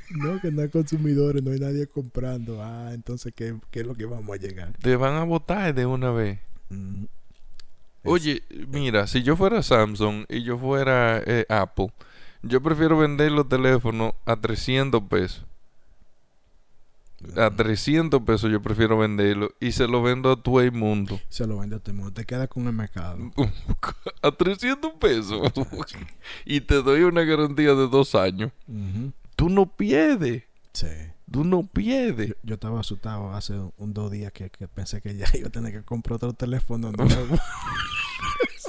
No, 0.09 0.39
que 0.41 0.51
no 0.51 0.61
hay 0.61 0.69
consumidores, 0.69 1.41
no 1.41 1.51
hay 1.51 1.59
nadie 1.59 1.87
comprando. 1.87 2.61
Ah, 2.61 2.91
entonces, 2.93 3.33
¿qué, 3.35 3.55
qué 3.71 3.81
es 3.81 3.87
lo 3.87 3.95
que 3.95 4.05
vamos 4.05 4.29
a 4.37 4.39
llegar? 4.41 4.73
te 4.81 4.95
van 4.97 5.15
a 5.15 5.23
votar 5.23 5.73
de 5.73 5.85
una 5.85 6.11
vez 6.11 6.39
Mm, 6.69 7.05
Oye, 8.03 8.43
mira, 8.69 9.07
si 9.07 9.23
yo 9.23 9.35
fuera 9.35 9.61
Samsung 9.61 10.25
y 10.29 10.43
yo 10.43 10.57
fuera 10.57 11.21
eh, 11.25 11.45
Apple, 11.49 11.93
yo 12.41 12.61
prefiero 12.61 12.97
vender 12.97 13.31
los 13.31 13.47
teléfonos 13.49 14.13
a 14.25 14.35
300 14.39 15.03
pesos. 15.03 15.45
A 17.35 17.49
300 17.49 18.21
pesos 18.23 18.51
yo 18.51 18.61
prefiero 18.61 18.97
venderlo 18.97 19.51
y 19.59 19.71
se 19.71 19.87
lo 19.87 20.01
vendo 20.01 20.31
a 20.31 20.41
todo 20.41 20.61
el 20.61 20.71
mundo. 20.71 21.19
Se 21.29 21.45
lo 21.47 21.59
vende 21.59 21.75
a 21.75 21.79
todo 21.79 21.91
el 21.91 21.97
mundo. 21.97 22.13
Te 22.13 22.25
queda 22.25 22.47
con 22.47 22.67
el 22.67 22.73
mercado. 22.73 23.31
a 24.21 24.31
300 24.31 24.93
pesos. 24.93 25.51
y 26.45 26.61
te 26.61 26.81
doy 26.81 27.03
una 27.03 27.23
garantía 27.23 27.73
de 27.73 27.87
dos 27.87 28.15
años. 28.15 28.51
Tú 29.35 29.49
no 29.49 29.65
pierdes. 29.65 30.43
Sí. 30.73 30.87
Tú 31.29 31.43
no 31.45 31.65
pierdes. 31.65 32.29
Yo, 32.29 32.35
yo 32.43 32.53
estaba 32.55 32.79
asustado 32.81 33.33
hace 33.33 33.53
un, 33.53 33.73
un 33.77 33.93
dos 33.93 34.11
días 34.11 34.31
que, 34.33 34.49
que 34.49 34.67
pensé 34.67 35.01
que 35.01 35.15
ya 35.15 35.25
iba 35.33 35.47
a 35.47 35.51
tener 35.51 35.71
que 35.71 35.83
comprar 35.83 36.15
otro 36.15 36.33
teléfono 36.33 36.91
nuevo. 36.97 37.37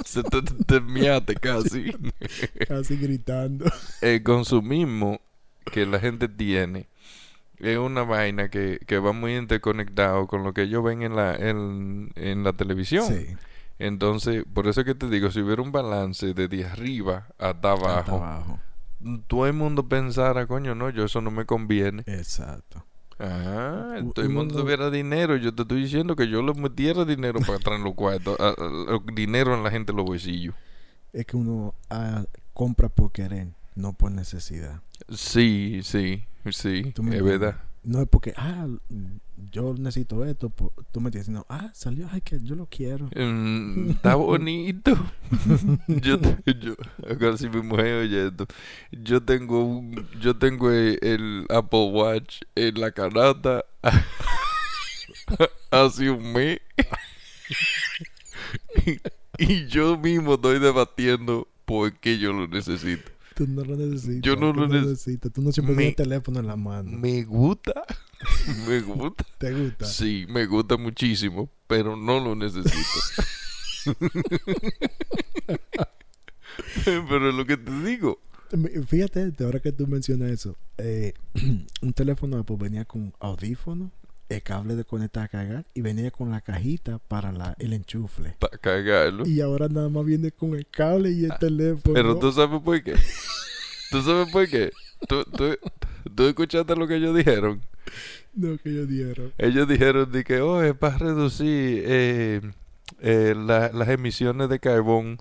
Se 0.05 0.23
te, 0.23 0.41
te 0.41 0.81
miaste 0.81 1.35
casi. 1.35 1.91
Casi 2.67 2.97
gritando. 2.97 3.65
el 4.01 4.23
consumismo 4.23 5.19
que 5.71 5.85
la 5.85 5.99
gente 5.99 6.27
tiene 6.27 6.87
es 7.59 7.77
una 7.77 8.03
vaina 8.03 8.49
que, 8.49 8.79
que 8.85 8.99
va 8.99 9.11
muy 9.13 9.35
interconectado 9.35 10.27
con 10.27 10.43
lo 10.43 10.53
que 10.53 10.63
ellos 10.63 10.83
ven 10.83 11.01
en 11.03 11.15
la, 11.15 11.35
en, 11.35 12.11
en 12.15 12.43
la 12.43 12.53
televisión. 12.53 13.05
Sí. 13.07 13.27
Entonces, 13.79 14.43
por 14.53 14.67
eso 14.67 14.81
es 14.81 14.85
que 14.85 14.95
te 14.95 15.09
digo, 15.09 15.31
si 15.31 15.41
hubiera 15.41 15.61
un 15.61 15.71
balance 15.71 16.33
desde 16.33 16.65
arriba 16.65 17.27
hasta 17.39 17.71
abajo, 17.71 17.97
Hasta 17.97 18.11
abajo. 18.35 18.59
todo 19.27 19.47
el 19.47 19.53
mundo 19.53 19.87
pensara, 19.89 20.45
coño, 20.47 20.75
no, 20.75 20.89
yo 20.89 21.05
eso 21.05 21.21
no 21.21 21.31
me 21.31 21.45
conviene. 21.45 22.03
Exacto. 22.05 22.85
Ah, 23.19 23.95
U- 24.01 24.11
todo 24.11 24.25
el 24.25 24.31
mundo 24.31 24.55
tuviera 24.61 24.89
dinero. 24.89 25.35
Yo 25.37 25.53
te 25.53 25.61
estoy 25.63 25.81
diciendo 25.81 26.15
que 26.15 26.27
yo 26.27 26.41
le 26.41 26.53
metiera 26.53 27.05
dinero 27.05 27.39
para 27.41 27.55
atrás 27.55 27.77
en 27.77 27.83
los 27.83 27.93
cuartos, 27.93 28.37
dinero 29.13 29.53
en 29.55 29.63
la 29.63 29.71
gente 29.71 29.91
en 29.91 29.97
los 29.97 30.05
bolsillos. 30.05 30.55
Es 31.13 31.25
que 31.25 31.37
uno 31.37 31.73
ah, 31.89 32.23
compra 32.53 32.89
por 32.89 33.11
querer, 33.11 33.49
no 33.75 33.93
por 33.93 34.11
necesidad. 34.11 34.81
Sí, 35.09 35.81
sí, 35.83 36.25
sí, 36.51 36.93
es 36.95 37.23
verdad. 37.23 37.61
No 37.83 38.01
es 38.01 38.07
porque, 38.07 38.33
ah, 38.37 38.67
yo 39.51 39.73
necesito 39.73 40.23
esto. 40.23 40.49
Tú 40.91 41.01
me 41.01 41.07
entiendes, 41.07 41.25
sino, 41.25 41.45
ah, 41.49 41.69
salió, 41.73 42.07
ay, 42.11 42.21
que 42.21 42.39
yo 42.41 42.55
lo 42.55 42.67
quiero. 42.67 43.09
Mm, 43.15 43.91
está 43.91 44.15
bonito. 44.15 44.93
yo, 45.87 46.17
yo, 46.45 46.75
ahora 47.09 47.37
si 47.37 47.49
mi 47.49 47.61
mujer 47.61 48.03
oye 48.03 48.27
esto, 48.27 48.47
yo 48.91 49.21
tengo 49.21 49.65
un, 49.65 50.07
yo 50.19 50.37
tengo 50.37 50.71
el, 50.71 50.97
el 51.01 51.45
Apple 51.49 51.89
Watch 51.91 52.41
en 52.55 52.79
la 52.79 52.91
canasta 52.91 53.65
hace 55.71 56.09
un 56.09 56.31
mes 56.31 56.59
y, 58.85 58.99
y 59.37 59.67
yo 59.67 59.97
mismo 59.97 60.35
estoy 60.35 60.59
debatiendo 60.59 61.47
por 61.65 61.93
qué 61.93 62.17
yo 62.17 62.33
lo 62.33 62.47
necesito. 62.47 63.12
Tú 63.35 63.47
no 63.47 63.63
lo 63.63 63.75
necesitas. 63.75 64.21
Yo 64.21 64.35
no 64.35 64.53
lo 64.53 64.67
neces- 64.67 64.81
necesitas. 64.87 65.31
Tú 65.31 65.41
no 65.41 65.51
siempre 65.51 65.75
Me- 65.75 65.81
tienes 65.81 65.95
teléfono 65.97 66.39
en 66.39 66.47
la 66.47 66.55
mano. 66.55 66.91
Me 66.97 67.23
gusta, 67.23 67.83
me 68.67 68.79
gusta. 68.81 69.25
¿Te 69.37 69.53
gusta? 69.53 69.85
Sí, 69.85 70.25
me 70.29 70.45
gusta 70.45 70.77
muchísimo, 70.77 71.49
pero 71.67 71.95
no 71.95 72.19
lo 72.19 72.35
necesito. 72.35 72.77
pero 76.85 77.29
es 77.29 77.35
lo 77.35 77.45
que 77.45 77.57
te 77.57 77.71
digo. 77.83 78.19
Fíjate, 78.87 79.33
ahora 79.43 79.59
que 79.59 79.71
tú 79.71 79.87
mencionas 79.87 80.29
eso, 80.31 80.55
eh, 80.77 81.13
un 81.81 81.93
teléfono 81.93 82.37
Apple 82.37 82.57
venía 82.59 82.85
con 82.85 83.13
audífono, 83.19 83.91
el 84.29 84.41
cable 84.41 84.75
de 84.75 84.83
conectar 84.85 85.23
a 85.23 85.27
cargar 85.27 85.65
y 85.73 85.81
venía 85.81 86.09
con 86.11 86.31
la 86.31 86.41
cajita 86.41 86.99
para 86.99 87.31
la, 87.31 87.55
el 87.59 87.73
enchufle. 87.73 88.35
Para 88.39 88.57
cagarlo. 88.57 89.25
Y 89.27 89.41
ahora 89.41 89.67
nada 89.69 89.89
más 89.89 90.05
viene 90.05 90.31
con 90.31 90.55
el 90.55 90.65
cable 90.67 91.11
y 91.11 91.25
el 91.25 91.37
teléfono. 91.39 91.93
Pero 91.93 92.17
tú 92.17 92.31
sabes 92.31 92.61
por 92.61 92.81
qué. 92.83 92.95
¿Tú 93.91 94.01
sabes 94.01 94.31
por 94.31 94.47
qué? 94.49 94.71
¿Tú, 95.07 95.23
tú, 95.25 95.55
tú 96.15 96.27
escuchaste 96.27 96.75
lo 96.75 96.87
que 96.87 96.95
ellos 96.95 97.15
dijeron? 97.15 97.61
No, 98.33 98.57
que 98.57 98.69
ellos 98.69 98.87
dieron. 98.87 99.31
Ellos 99.37 99.67
dijeron 99.67 100.11
de 100.11 100.23
que, 100.23 100.41
oh, 100.41 100.63
es 100.63 100.73
para 100.73 100.97
reducir 100.97 101.83
eh, 101.85 102.41
eh, 103.01 103.35
la- 103.37 103.71
las 103.71 103.89
emisiones 103.89 104.49
de 104.49 104.59
carbón. 104.59 105.19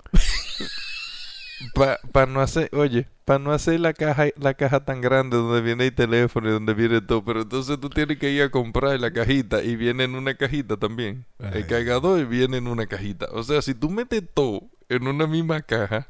Para 1.75 2.27
no 2.27 2.41
hacer, 2.41 2.69
oye, 2.73 3.07
para 3.25 3.39
no 3.39 3.53
hacer 3.53 3.79
la 3.81 3.93
caja 3.93 4.27
la 4.39 4.55
caja 4.55 4.85
tan 4.85 5.01
grande 5.01 5.37
donde 5.37 5.61
viene 5.61 5.87
el 5.87 5.95
teléfono 5.95 6.49
y 6.49 6.53
donde 6.53 6.75
viene 6.75 7.01
todo, 7.01 7.25
pero 7.25 7.43
entonces 7.43 7.79
tú 7.81 7.89
tienes 7.89 8.19
que 8.19 8.31
ir 8.31 8.43
a 8.43 8.51
comprar 8.51 8.99
la 9.01 9.13
cajita 9.13 9.63
y 9.63 9.77
viene 9.77 10.05
en 10.05 10.15
una 10.15 10.35
cajita 10.35 10.77
también. 10.77 11.25
Ay. 11.39 11.51
El 11.61 11.67
cargador 11.67 12.27
viene 12.27 12.57
en 12.59 12.67
una 12.67 12.87
cajita. 12.87 13.27
O 13.33 13.43
sea, 13.43 13.63
si 13.63 13.75
tú 13.75 13.91
metes 13.91 14.23
todo 14.35 14.63
en 14.89 15.07
una 15.07 15.27
misma 15.27 15.61
caja, 15.63 16.09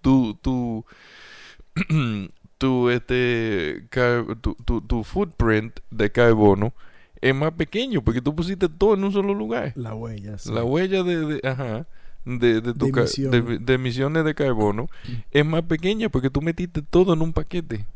tu 0.00 0.34
tu 0.34 0.84
tu 2.58 2.90
este 2.90 3.84
tu, 4.40 4.54
tu, 4.64 4.80
tu 4.82 5.04
footprint 5.04 5.80
de 5.90 6.10
carbono 6.12 6.72
es 7.20 7.34
más 7.34 7.52
pequeño 7.52 8.02
porque 8.02 8.20
tú 8.22 8.34
pusiste 8.34 8.68
todo 8.68 8.94
en 8.94 9.04
un 9.04 9.12
solo 9.12 9.34
lugar. 9.34 9.72
La 9.76 9.94
huella. 9.94 10.38
sí. 10.38 10.50
La 10.52 10.64
huella 10.64 11.02
de, 11.02 11.16
de- 11.26 11.48
ajá, 11.48 11.86
de, 12.24 12.60
de, 12.60 12.74
tu 12.74 12.86
De 12.86 12.90
emisión. 13.00 13.30
de- 13.30 13.58
de 13.58 13.74
emisiones 13.74 14.24
de 14.24 14.34
carbono 14.34 14.88
es 15.30 15.44
más 15.46 15.62
pequeña 15.62 16.08
porque 16.08 16.30
tú 16.30 16.42
metiste 16.42 16.82
todo 16.82 17.14
en 17.14 17.22
un 17.22 17.32
paquete. 17.32 17.86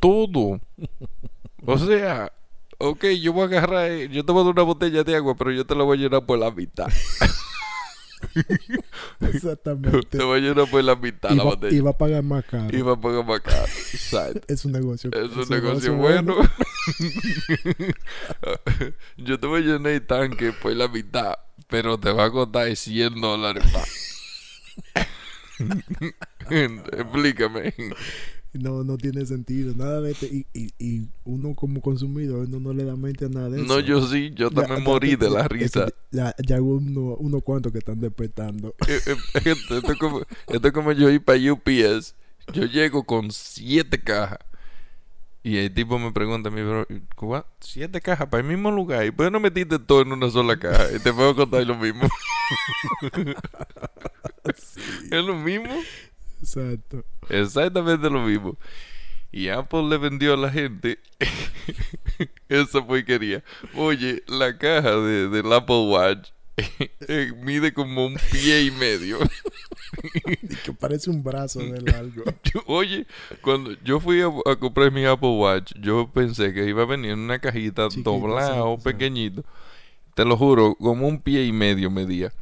todo. 0.00 0.60
O 1.66 1.78
sea, 1.78 2.32
ok, 2.78 3.04
yo 3.20 3.32
voy 3.32 3.42
a 3.42 3.46
agarrar, 3.46 3.90
eh, 3.90 4.08
yo 4.08 4.24
te 4.24 4.32
voy 4.32 4.42
a 4.42 4.44
dar 4.44 4.52
una 4.54 4.62
botella 4.62 5.04
de 5.04 5.16
agua, 5.16 5.34
pero 5.36 5.50
yo 5.52 5.66
te 5.66 5.74
la 5.74 5.84
voy 5.84 5.98
a 5.98 6.02
llenar 6.02 6.24
por 6.26 6.38
la 6.38 6.50
mitad. 6.50 6.88
Exactamente. 9.20 10.00
te 10.18 10.22
voy 10.24 10.38
a 10.38 10.42
llenar 10.42 10.70
por 10.70 10.82
la 10.82 10.96
mitad 10.96 11.30
y, 11.30 11.36
la 11.36 11.44
botella. 11.44 11.76
y 11.76 11.80
va 11.80 11.90
a 11.90 11.98
pagar 11.98 12.22
más 12.22 12.44
caro. 12.44 12.76
Y 12.76 12.82
va 12.82 12.92
a 12.92 13.00
pagar 13.00 13.24
más 13.26 13.40
caro. 13.40 13.66
Exacto. 13.92 14.40
Es 14.48 14.64
un 14.64 14.72
negocio. 14.72 15.10
Es 15.12 15.36
un 15.36 15.48
negocio 15.48 15.94
bueno. 15.96 16.36
Yo 19.16 19.38
te 19.38 19.46
voy 19.46 19.62
a 19.62 19.64
llenar 19.64 19.92
el 19.92 20.06
tanque 20.06 20.52
por 20.52 20.72
la 20.72 20.88
mitad, 20.88 21.34
pero 21.72 21.98
te 21.98 22.12
va 22.12 22.26
a 22.26 22.30
costar 22.30 22.76
100 22.76 23.20
dólares 23.20 23.64
más. 23.72 23.88
Explícame. 26.50 27.74
No, 28.52 28.84
no 28.84 28.98
tiene 28.98 29.24
sentido. 29.24 29.74
Nada 29.74 30.00
de 30.02 30.12
este. 30.12 30.26
Y, 30.26 30.46
y, 30.52 30.68
y 30.78 31.08
uno 31.24 31.54
como 31.54 31.80
consumidor, 31.80 32.46
no 32.48 32.72
le 32.74 32.84
da 32.84 32.96
mente 32.96 33.24
a 33.24 33.28
nada 33.28 33.48
de 33.48 33.62
eso. 33.62 33.66
No, 33.66 33.80
yo 33.80 34.06
sí, 34.06 34.32
yo 34.34 34.50
también 34.50 34.80
ya- 34.80 34.84
morí 34.84 35.16
de 35.16 35.30
la 35.30 35.48
risa. 35.48 35.88
Ya, 36.10 36.34
ya 36.46 36.60
uno, 36.60 37.16
uno 37.18 37.40
cuantos 37.40 37.72
que 37.72 37.78
están 37.78 37.98
despertando. 38.00 38.74
Eh, 38.88 39.00
eh, 39.06 39.16
Esto 39.46 39.78
esto 39.78 39.92
es 39.92 39.98
como, 39.98 40.20
esto 40.48 40.68
es 40.68 40.72
como 40.74 40.92
yo 40.92 41.08
ir 41.10 41.24
para 41.24 41.38
UPS. 41.52 42.14
Yo 42.52 42.64
llego 42.66 43.04
con 43.04 43.30
siete 43.30 43.98
cajas. 44.02 44.38
Y 45.44 45.58
el 45.58 45.74
tipo 45.74 45.98
me 45.98 46.12
pregunta 46.12 46.48
a 46.48 46.52
mí, 46.52 46.60
pero. 46.60 46.86
¿Siete 47.60 48.00
cajas 48.00 48.28
para 48.28 48.42
el 48.42 48.48
mismo 48.48 48.70
lugar? 48.70 49.04
¿Y 49.04 49.10
por 49.10 49.26
qué 49.26 49.30
no 49.30 49.40
metiste 49.40 49.78
todo 49.78 50.02
en 50.02 50.12
una 50.12 50.30
sola 50.30 50.56
caja? 50.58 50.86
Y 50.94 51.00
te 51.00 51.12
puedo 51.12 51.34
contar 51.34 51.66
lo 51.66 51.76
mismo. 51.76 52.08
Es 54.44 55.24
lo 55.24 55.36
mismo. 55.36 55.72
Exacto. 56.40 57.04
Exactamente 57.28 58.10
lo 58.10 58.22
mismo. 58.22 58.58
Y 59.30 59.48
Apple 59.48 59.84
le 59.84 59.96
vendió 59.96 60.34
a 60.34 60.36
la 60.36 60.50
gente 60.50 60.98
esa 62.48 62.86
porquería. 62.86 63.42
Oye, 63.74 64.22
la 64.26 64.58
caja 64.58 64.96
de, 64.96 65.28
del 65.28 65.52
Apple 65.52 65.86
Watch 65.88 66.30
eh, 67.08 67.32
mide 67.42 67.72
como 67.72 68.06
un 68.06 68.16
pie 68.30 68.64
y 68.64 68.70
medio. 68.72 69.18
Y 70.42 70.56
que 70.56 70.72
parece 70.72 71.10
un 71.10 71.22
brazo 71.22 71.60
de 71.60 71.80
largo. 71.80 72.24
Oye, 72.66 73.06
cuando 73.40 73.72
yo 73.84 74.00
fui 74.00 74.20
a, 74.20 74.28
a 74.50 74.56
comprar 74.56 74.90
mi 74.92 75.04
Apple 75.04 75.36
Watch, 75.36 75.72
yo 75.80 76.10
pensé 76.12 76.52
que 76.52 76.68
iba 76.68 76.82
a 76.82 76.86
venir 76.86 77.12
en 77.12 77.20
una 77.20 77.38
cajita 77.38 77.88
Chiquito, 77.88 78.10
doblado, 78.12 78.76
sí, 78.76 78.82
sí. 78.82 78.84
pequeñito. 78.84 79.44
Te 80.14 80.24
lo 80.24 80.36
juro, 80.36 80.74
como 80.76 81.08
un 81.08 81.20
pie 81.20 81.44
y 81.44 81.52
medio 81.52 81.90
medía. 81.90 82.32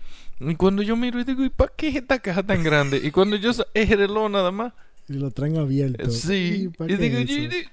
Y 0.41 0.55
cuando 0.57 0.83
yo 0.83 0.97
miro 0.97 1.21
y 1.21 1.25
digo, 1.25 1.45
¿y 1.45 1.51
para 1.51 1.73
qué 1.77 1.89
es 1.89 1.97
esta 1.97 2.19
caja 2.19 2.43
tan 2.43 2.63
grande? 2.63 3.01
Y 3.03 3.11
cuando 3.11 3.37
yo 3.37 3.51
es 3.75 3.89
reloj 3.91 4.31
nada 4.31 4.51
más. 4.51 4.73
Y 5.09 5.15
lo 5.15 5.31
traen 5.31 5.59
abierto. 5.59 6.11
Sí, 6.11 6.71
¿Y 6.79 6.93
y 6.93 6.97
digo, 6.97 7.19
eso? 7.19 7.69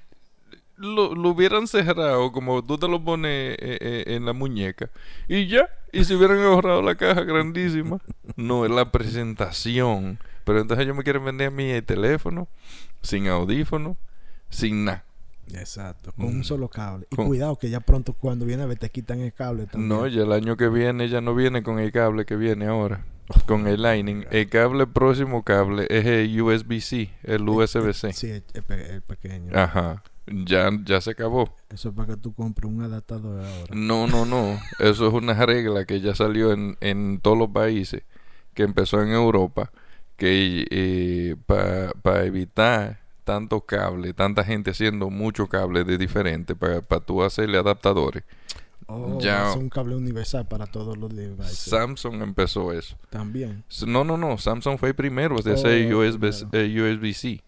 Lo, 0.78 1.14
lo 1.16 1.30
hubieran 1.30 1.68
cerrado 1.68 2.32
como 2.32 2.64
tú 2.64 2.78
te 2.78 2.88
lo 2.88 3.04
pones 3.04 3.58
eh, 3.60 3.78
eh, 3.82 4.04
en 4.16 4.26
la 4.26 4.34
muñeca 4.34 4.90
y 5.28 5.48
ya, 5.48 5.70
y 5.92 6.04
se 6.06 6.16
hubieran 6.16 6.40
ahorrado 6.40 6.82
la 6.82 6.96
caja 6.96 7.22
grandísima. 7.24 8.00
No, 8.36 8.66
es 8.66 8.72
la 8.72 8.92
presentación. 8.92 10.20
Pero 10.44 10.62
entonces 10.62 10.86
ellos 10.86 10.96
me 10.96 11.04
quieren 11.04 11.26
vender 11.26 11.48
a 11.48 11.52
mí 11.52 11.66
el 11.72 11.84
teléfono 11.84 12.48
sin 13.02 13.28
audífono, 13.28 13.98
sin 14.50 14.86
nada. 14.86 15.04
Exacto. 15.54 16.12
Con 16.14 16.26
Mm. 16.26 16.38
un 16.38 16.44
solo 16.44 16.68
cable. 16.70 17.08
Y 17.12 17.16
Con- 17.16 17.28
cuidado 17.28 17.56
que 17.58 17.70
ya 17.70 17.80
pronto 17.80 18.14
cuando 18.14 18.46
viene 18.46 18.64
a 18.64 18.66
ver 18.66 18.78
te 18.78 18.90
quitan 18.90 19.20
el 19.22 19.34
cable 19.34 19.66
también. 19.66 19.90
No, 19.90 20.08
ya 20.08 20.24
el 20.24 20.32
año 20.32 20.56
que 20.58 20.70
viene 20.70 21.08
ya 21.10 21.22
no 21.22 21.34
viene 21.36 21.64
con 21.64 21.80
el 21.80 21.92
cable 21.92 22.26
que 22.26 22.36
viene 22.36 22.68
ahora, 22.68 23.04
con 23.46 23.68
el 23.68 23.82
Lightning. 23.82 24.26
El 24.32 24.50
cable, 24.50 24.88
próximo 24.88 25.44
cable 25.44 25.88
es 25.90 26.06
el 26.06 26.42
USB-C, 26.42 27.10
el 27.24 27.48
USB-C. 27.48 28.14
Sí, 28.14 28.28
el, 28.30 28.44
el 28.54 28.64
pe- 28.64 28.94
el 28.96 29.02
pequeño. 29.02 29.52
Ajá, 29.58 30.04
ya, 30.28 30.70
ya 30.86 31.02
se 31.02 31.12
acabó. 31.12 31.54
Eso 31.70 31.90
es 31.90 31.96
para 31.96 32.16
que 32.16 32.18
tú 32.18 32.34
compres 32.34 32.70
un 32.72 32.82
adaptador 32.82 33.40
ahora. 33.44 33.74
No, 33.76 34.08
no, 34.08 34.26
no. 34.26 34.60
Eso 34.80 35.08
es 35.08 35.14
una 35.14 35.34
regla 35.46 35.86
que 35.86 36.02
ya 36.02 36.14
salió 36.16 36.52
en, 36.54 36.78
en 36.82 37.20
todos 37.22 37.38
los 37.38 37.50
países, 37.50 38.04
que 38.54 38.64
empezó 38.64 39.02
en 39.02 39.10
Europa, 39.10 39.72
que 40.18 41.38
para 42.02 42.24
evitar 42.26 43.00
tanto 43.24 43.62
cable, 43.62 44.14
tanta 44.14 44.44
gente 44.44 44.72
haciendo 44.72 45.10
mucho 45.10 45.48
cable 45.48 45.84
de 45.84 45.98
diferente 45.98 46.56
para 46.56 46.82
tú 47.02 47.24
hacerle 47.24 47.58
adaptadores. 47.58 48.24
Oh, 48.90 49.20
Ya. 49.20 49.50
es 49.52 49.58
un 49.58 49.70
cable 49.70 49.96
universal 49.98 50.48
para 50.48 50.66
todos 50.66 50.98
los 50.98 51.14
devices. 51.14 51.58
Samsung 51.58 52.22
empezó 52.22 52.72
eso. 52.72 52.96
También. 53.10 53.66
No, 53.86 54.06
no, 54.06 54.16
no. 54.16 54.38
Samsung 54.38 54.78
fue 54.80 54.94
primero 54.94 55.42
de 55.42 55.54
hacer 55.56 55.94
Oh, 55.94 56.04
eh, 56.06 56.14
USB-C. 56.94 57.44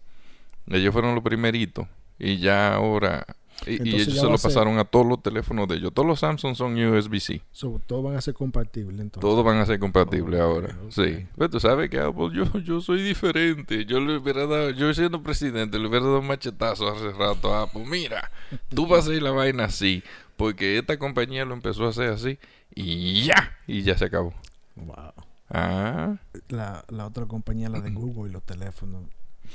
Ellos 0.66 0.92
fueron 0.92 1.14
los 1.14 1.24
primeritos. 1.24 1.86
Y 2.20 2.38
ya 2.38 2.74
ahora... 2.74 3.26
Y, 3.66 3.74
ellos 3.74 4.14
se 4.14 4.24
lo 4.24 4.32
a 4.32 4.38
ser- 4.38 4.48
pasaron 4.48 4.78
a 4.78 4.86
todos 4.86 5.06
los 5.06 5.22
teléfonos 5.22 5.68
de 5.68 5.76
ellos. 5.76 5.92
Todos 5.92 6.08
los 6.08 6.20
Samsung 6.20 6.54
son 6.56 6.78
USB-C. 6.82 7.42
So, 7.52 7.78
todos 7.86 8.02
van 8.02 8.16
a 8.16 8.20
ser 8.22 8.32
compatibles 8.32 8.98
entonces. 9.00 9.20
Todos 9.20 9.44
van 9.44 9.58
a 9.58 9.66
ser 9.66 9.78
compatibles 9.78 10.40
ahora. 10.40 10.74
Sí. 10.88 11.26
Pero 11.36 11.50
tú 11.50 11.60
sabes 11.60 11.90
que 11.90 12.00
Apple, 12.00 12.30
yo, 12.32 12.44
yo 12.60 12.80
soy 12.80 13.02
diferente. 13.02 13.84
Yo 13.84 14.00
le 14.00 14.16
hubiera 14.16 14.46
dado, 14.46 14.70
yo 14.70 14.94
siendo 14.94 15.22
presidente, 15.22 15.78
le 15.78 15.88
hubiera 15.88 16.06
dado 16.06 16.20
un 16.20 16.26
machetazo 16.26 16.88
hace 16.88 17.10
rato 17.12 17.52
a 17.54 17.64
Apple. 17.64 17.84
Mira, 17.84 18.30
tú 18.70 18.86
vas 18.86 19.06
a 19.06 19.10
hacer 19.10 19.22
la 19.22 19.30
vaina 19.32 19.64
así. 19.64 20.02
Porque 20.38 20.78
esta 20.78 20.98
compañía 20.98 21.44
lo 21.44 21.52
empezó 21.52 21.84
a 21.84 21.90
hacer 21.90 22.08
así. 22.08 22.38
Y 22.74 23.24
ya. 23.24 23.58
Y 23.66 23.82
ya 23.82 23.98
se 23.98 24.06
acabó. 24.06 24.32
Wow. 24.76 25.12
Ah. 25.50 26.16
La, 26.48 26.84
la 26.88 27.06
otra 27.06 27.26
compañía, 27.26 27.68
la 27.68 27.80
de 27.80 27.90
Google 27.90 28.30
y 28.30 28.32
los 28.32 28.42
teléfonos. 28.42 29.02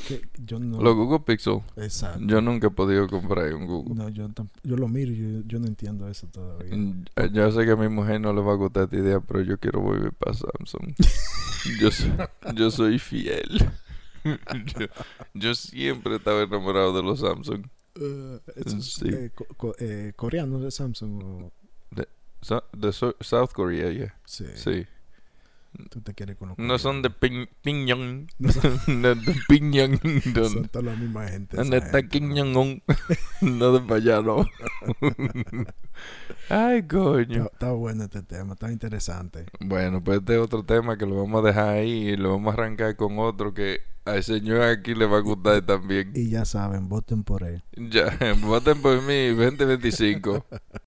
Que 0.08 0.22
yo 0.46 0.60
no. 0.60 0.80
Los 0.82 0.96
Google 0.96 1.20
Pixel. 1.26 1.62
Exacto. 1.78 2.20
Yo 2.26 2.42
nunca 2.42 2.68
he 2.68 2.70
podido 2.70 3.08
comprar 3.08 3.54
un 3.56 3.66
Google. 3.66 3.96
No, 3.96 4.10
yo, 4.10 4.28
yo 4.64 4.76
lo 4.78 4.88
miro 4.88 5.12
y 5.12 5.18
yo, 5.18 5.42
yo 5.48 5.60
no 5.60 5.68
entiendo 5.68 6.08
eso 6.10 6.28
todavía. 6.28 6.76
Mm, 6.76 7.06
eh, 7.16 7.30
Yo 7.34 7.52
sé 7.52 7.66
que 7.66 7.72
a 7.72 7.76
mi 7.76 7.88
mujer 7.90 8.22
no 8.22 8.34
le 8.34 8.42
va 8.42 8.54
a 8.54 8.56
gustar 8.56 8.84
esta 8.84 8.96
idea, 8.98 9.20
pero 9.20 9.42
yo 9.42 9.58
quiero 9.60 9.82
volver 9.82 10.14
para 10.14 10.34
Samsung. 10.34 10.94
yo, 11.82 11.92
soy, 11.92 12.12
yo 12.56 12.70
soy 12.72 13.00
fiel. 13.00 13.58
yo, 14.24 14.88
yo 15.34 15.56
siempre 15.56 16.16
estaba 16.18 16.44
enamorado 16.44 16.96
de 16.96 17.04
los 17.04 17.20
Samsung. 17.22 17.66
Es, 17.96 18.86
Sí. 18.94 19.08
eh, 19.10 19.32
co- 19.34 19.48
co- 19.58 19.76
eh, 19.80 20.14
coreano 20.16 20.60
de 20.60 20.70
Samsung. 20.72 21.24
o- 21.24 21.52
de 22.74 22.92
So- 22.94 23.16
South 23.22 23.50
Korea, 23.54 23.90
yeah. 23.92 24.16
sí, 24.26 24.46
Sí. 24.56 24.86
Tú 25.90 26.02
te 26.02 26.14
quieres 26.14 26.36
con 26.38 26.50
los 26.50 26.58
No 26.58 26.78
son 26.80 27.02
de 27.02 27.10
Pyongyang. 27.10 28.28
No 28.40 28.52
son- 28.52 28.80
No 29.02 29.16
de. 29.16 30.50
Son 30.50 30.62
No, 30.62 30.68
toda 30.70 30.86
la 30.86 30.96
misma 30.96 31.28
gente. 31.28 31.58
no. 31.58 32.10
Kim 32.10 32.36
Jong-un. 32.36 32.84
No 33.42 33.72
de 33.74 33.80
para 33.82 33.96
allá, 33.96 34.22
no. 34.22 34.46
Ay, 36.50 36.84
coño. 36.84 37.44
Está, 37.46 37.54
está 37.54 37.72
bueno 37.72 38.04
este 38.04 38.22
tema, 38.24 38.54
está 38.54 38.72
interesante. 38.72 39.46
Bueno, 39.60 40.04
pues 40.04 40.20
este 40.20 40.36
es 40.36 40.40
otro 40.42 40.64
tema 40.64 40.98
que 40.98 41.06
lo 41.06 41.16
vamos 41.22 41.44
a 41.44 41.48
dejar 41.48 41.70
ahí 41.70 42.10
y 42.10 42.18
lo 42.18 42.32
vamos 42.32 42.54
a 42.54 42.58
arrancar 42.58 42.96
con 42.96 43.18
otro 43.20 43.54
que 43.54 43.80
al 44.06 44.24
señor 44.24 44.62
aquí 44.62 44.94
le 44.94 45.06
va 45.08 45.18
a 45.18 45.22
gustar 45.22 45.66
también. 45.66 46.12
Y 46.14 46.30
ya 46.30 46.46
saben, 46.46 46.88
voten 46.90 47.24
por 47.24 47.44
él. 47.44 47.64
Ya, 47.76 48.18
voten 48.42 48.82
por 48.82 49.02
mí 49.02 49.30
2025. 49.30 50.46